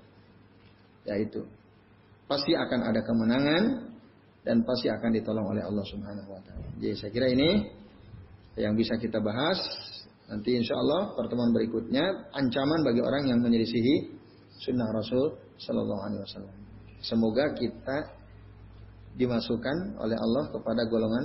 [1.08, 1.40] Yaitu
[2.28, 3.64] pasti akan ada kemenangan
[4.44, 6.68] dan pasti akan ditolong oleh Allah Subhanahu wa taala.
[6.76, 7.64] Jadi saya kira ini
[8.60, 9.56] yang bisa kita bahas
[10.28, 14.20] nanti insya Allah pertemuan berikutnya ancaman bagi orang yang menyelisihi
[14.60, 16.56] sunnah Rasul Shallallahu Alaihi Wasallam.
[17.00, 18.20] Semoga kita
[19.16, 21.24] dimasukkan oleh Allah kepada golongan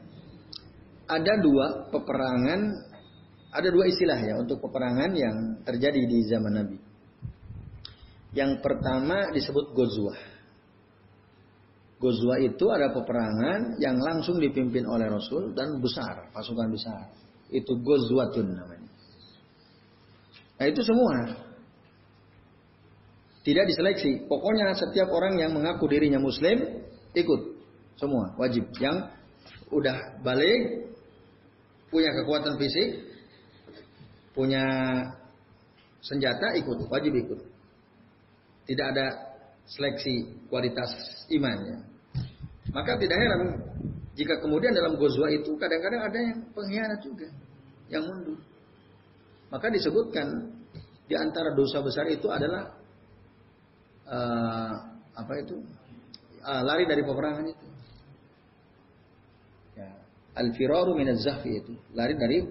[1.11, 2.61] Ada dua peperangan,
[3.51, 5.35] ada dua istilah ya untuk peperangan yang
[5.67, 6.79] terjadi di zaman Nabi.
[8.31, 10.15] Yang pertama disebut Gozwa.
[11.99, 17.11] Gozwa itu ada peperangan yang langsung dipimpin oleh Rasul dan besar, pasukan besar.
[17.51, 18.89] Itu Gozwatun namanya.
[20.57, 21.43] Nah itu semua
[23.41, 24.31] tidak diseleksi.
[24.31, 27.41] Pokoknya setiap orang yang mengaku dirinya Muslim ikut.
[27.99, 28.69] Semua wajib.
[28.81, 29.11] Yang
[29.69, 30.89] udah balik,
[31.91, 33.03] punya kekuatan fisik,
[34.31, 34.63] punya
[36.01, 37.39] senjata ikut, wajib ikut.
[38.65, 39.11] Tidak ada
[39.67, 40.89] seleksi kualitas
[41.27, 41.83] imannya.
[42.71, 43.41] Maka tidak heran
[44.15, 47.27] jika kemudian dalam gozwa itu kadang-kadang ada yang pengkhianat juga,
[47.91, 48.39] yang mundur.
[49.51, 50.55] Maka disebutkan
[51.11, 52.71] di antara dosa besar itu adalah
[54.07, 54.73] uh,
[55.11, 55.59] apa itu
[56.43, 57.67] uh, lari dari peperangan itu.
[60.31, 62.43] Al-firaru minaz zahfi itu, lari dari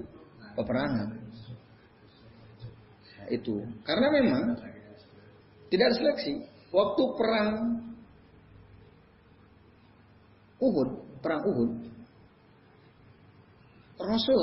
[0.57, 1.21] peperangan.
[3.31, 3.63] itu.
[3.87, 4.59] Karena memang
[5.71, 6.35] tidak ada seleksi.
[6.75, 7.51] Waktu perang
[10.59, 10.91] Uhud,
[11.23, 11.71] perang Uhud,
[14.03, 14.43] Rasul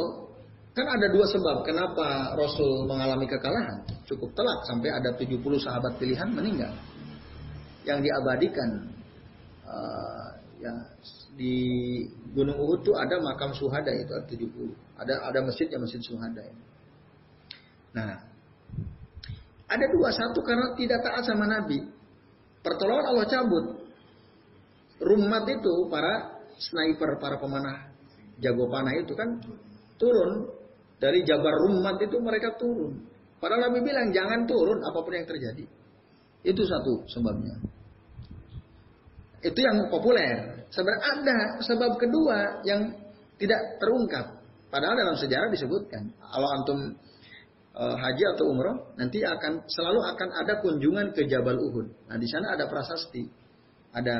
[0.77, 3.83] kan ada dua sebab kenapa Rasul mengalami kekalahan.
[4.05, 6.71] Cukup telat sampai ada 70 sahabat pilihan meninggal.
[7.83, 8.69] Yang diabadikan
[9.65, 10.27] uh,
[10.61, 10.73] ya
[11.38, 11.55] di
[12.33, 14.73] Gunung Uhud tuh ada makam suhada itu ada 70.
[14.97, 16.41] Ada ada masjidnya masjid suhada.
[17.93, 18.17] Nah,
[19.69, 21.85] ada dua satu karena tidak taat sama Nabi.
[22.65, 23.65] Pertolongan Allah cabut.
[24.97, 27.93] Rumat itu para sniper, para pemanah
[28.41, 29.38] jago panah itu kan
[29.97, 30.49] turun
[30.97, 33.05] dari Jabar Rumat itu mereka turun.
[33.38, 35.65] Padahal Nabi bilang jangan turun apa pun yang terjadi.
[36.41, 37.76] Itu satu sebabnya.
[39.41, 40.65] Itu yang populer.
[40.73, 42.91] Sebenarnya ada sebab kedua yang
[43.38, 44.25] tidak terungkap.
[44.67, 46.11] Padahal dalam sejarah disebutkan.
[46.17, 46.79] Kalau antum
[47.71, 52.11] e, haji atau umroh, nanti akan selalu akan ada kunjungan ke Jabal Uhud.
[52.11, 53.23] Nah di sana ada prasasti,
[53.95, 54.17] ada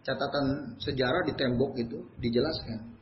[0.00, 3.00] catatan sejarah di tembok itu dijelaskan.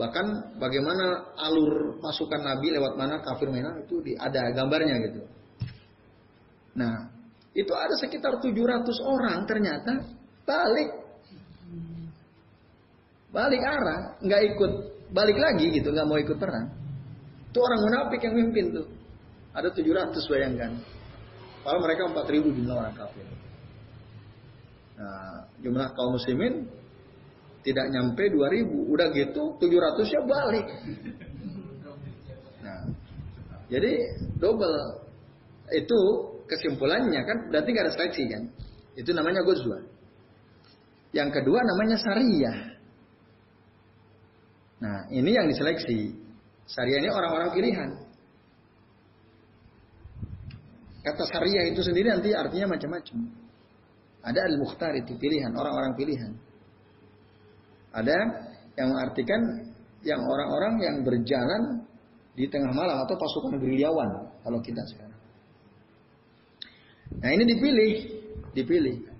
[0.00, 5.22] Bahkan bagaimana alur pasukan Nabi lewat mana kafir mana itu di, ada gambarnya gitu.
[6.72, 7.12] Nah,
[7.52, 10.21] itu ada sekitar 700 orang ternyata
[10.52, 10.90] balik
[13.32, 14.72] balik arah, nggak ikut
[15.16, 16.68] balik lagi gitu, nggak mau ikut perang.
[17.48, 18.86] Itu orang munafik yang mimpin tuh.
[19.56, 20.72] Ada 700 bayangkan.
[21.64, 23.24] Kalau mereka 4000 jumlah orang kafir.
[24.96, 26.64] Nah, jumlah kaum muslimin
[27.60, 28.92] tidak nyampe 2000.
[28.92, 30.66] Udah gitu 700 nya balik.
[32.64, 32.80] Nah,
[33.68, 33.92] jadi
[34.40, 34.76] double.
[35.72, 35.98] Itu
[36.48, 38.42] kesimpulannya kan berarti nggak ada seleksi kan.
[38.96, 39.91] Itu namanya gozwa.
[41.12, 42.58] Yang kedua namanya syariah.
[44.80, 46.16] Nah, ini yang diseleksi.
[46.66, 47.90] Syariah ini orang-orang pilihan.
[51.02, 53.16] Kata syariah itu sendiri nanti artinya macam-macam.
[54.22, 56.32] Ada al-mukhtar itu pilihan, orang-orang pilihan.
[57.92, 58.16] Ada
[58.78, 59.40] yang mengartikan
[60.02, 61.62] yang orang-orang yang berjalan
[62.32, 64.10] di tengah malam atau pasukan gerilyawan
[64.40, 65.20] kalau kita sekarang.
[67.20, 67.92] Nah ini dipilih,
[68.56, 69.11] dipilih.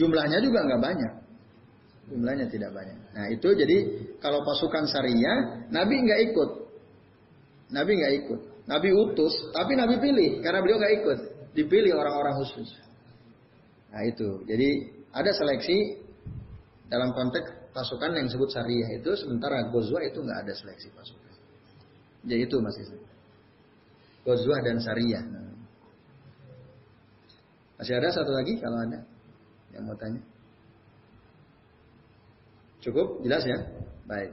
[0.00, 1.12] Jumlahnya juga nggak banyak.
[2.08, 2.96] Jumlahnya tidak banyak.
[3.12, 3.76] Nah itu jadi
[4.24, 6.50] kalau pasukan syariah, Nabi nggak ikut.
[7.76, 8.40] Nabi nggak ikut.
[8.64, 11.18] Nabi utus, tapi Nabi pilih karena beliau nggak ikut.
[11.52, 12.70] Dipilih orang-orang khusus.
[13.92, 14.40] Nah itu.
[14.48, 14.68] Jadi
[15.12, 16.00] ada seleksi
[16.88, 21.34] dalam konteks pasukan yang disebut syariah itu, sementara Gozwa itu nggak ada seleksi pasukan.
[22.24, 22.84] Jadi itu masih
[24.24, 25.24] Gozwa dan syariah.
[25.28, 25.50] Nah.
[27.76, 28.98] Masih ada satu lagi kalau ada
[29.74, 30.20] yang mau tanya.
[32.80, 33.20] Cukup?
[33.22, 33.58] Jelas ya?
[34.08, 34.32] Baik.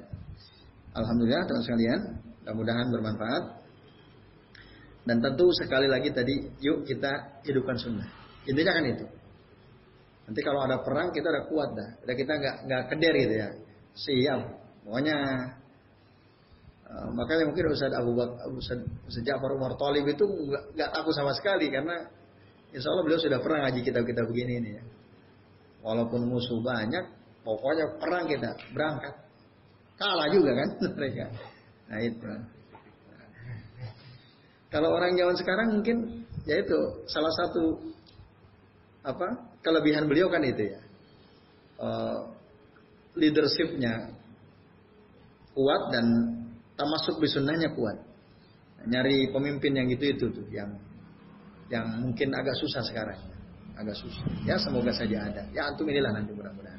[0.95, 1.99] Alhamdulillah teman sekalian,
[2.41, 3.43] mudah-mudahan bermanfaat.
[5.07, 8.07] Dan tentu sekali lagi tadi, yuk kita hidupkan sunnah.
[8.47, 9.05] Intinya kan itu.
[10.27, 11.89] Nanti kalau ada perang kita udah kuat dah.
[12.03, 13.49] Udah kita nggak nggak keder gitu ya.
[13.95, 14.39] Siap.
[14.83, 15.17] Pokoknya
[16.91, 20.25] uh, makanya mungkin Ustaz Abu Bakar, Ustaz, Ustaz Ja'far Umar itu
[20.75, 22.07] nggak takut sama sekali karena
[22.75, 24.83] Insya Allah beliau sudah pernah ngaji kitab-kitab begini ini ya.
[25.85, 27.17] Walaupun musuh banyak,
[27.47, 29.15] Pokoknya perang kita berangkat.
[29.95, 30.69] Kalah juga kan
[30.99, 31.31] mereka.
[31.87, 32.27] Nah itu.
[34.67, 37.63] Kalau orang zaman sekarang mungkin ya itu salah satu
[39.07, 40.79] apa kelebihan beliau kan itu ya.
[41.79, 42.35] Uh,
[43.15, 44.11] leadershipnya
[45.55, 46.05] kuat dan
[46.75, 47.95] termasuk bisunnahnya kuat.
[48.91, 50.75] Nyari pemimpin yang gitu itu tuh yang
[51.71, 53.36] yang mungkin agak susah sekarang.
[53.77, 54.25] Agak susah.
[54.43, 55.45] Ya semoga saja ada.
[55.53, 56.77] Ya antum inilah nanti mudah-mudahan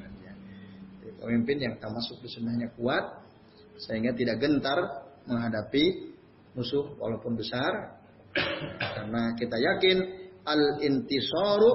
[1.18, 3.04] pemimpin yang termasuk sunnahnya kuat
[3.78, 4.78] sehingga tidak gentar
[5.26, 6.14] menghadapi
[6.54, 8.00] musuh walaupun besar.
[8.96, 9.96] Karena kita yakin
[10.46, 11.72] al intisaru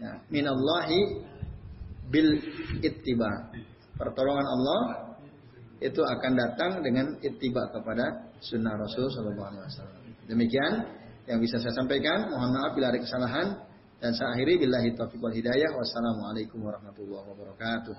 [0.00, 1.00] ya, minallahi
[2.08, 2.30] bil
[2.80, 3.52] ittiba.
[3.94, 4.80] Pertolongan Allah
[5.78, 10.02] itu akan datang dengan ittiba kepada sunnah Rasul Sallallahu Alaihi Wasallam.
[10.24, 10.72] Demikian
[11.28, 12.32] yang bisa saya sampaikan.
[12.32, 13.46] Mohon maaf bila ada kesalahan
[14.04, 15.72] dan saya akhiri billahi taufiq wal hidayah.
[15.80, 17.96] Wassalamualaikum warahmatullahi wabarakatuh.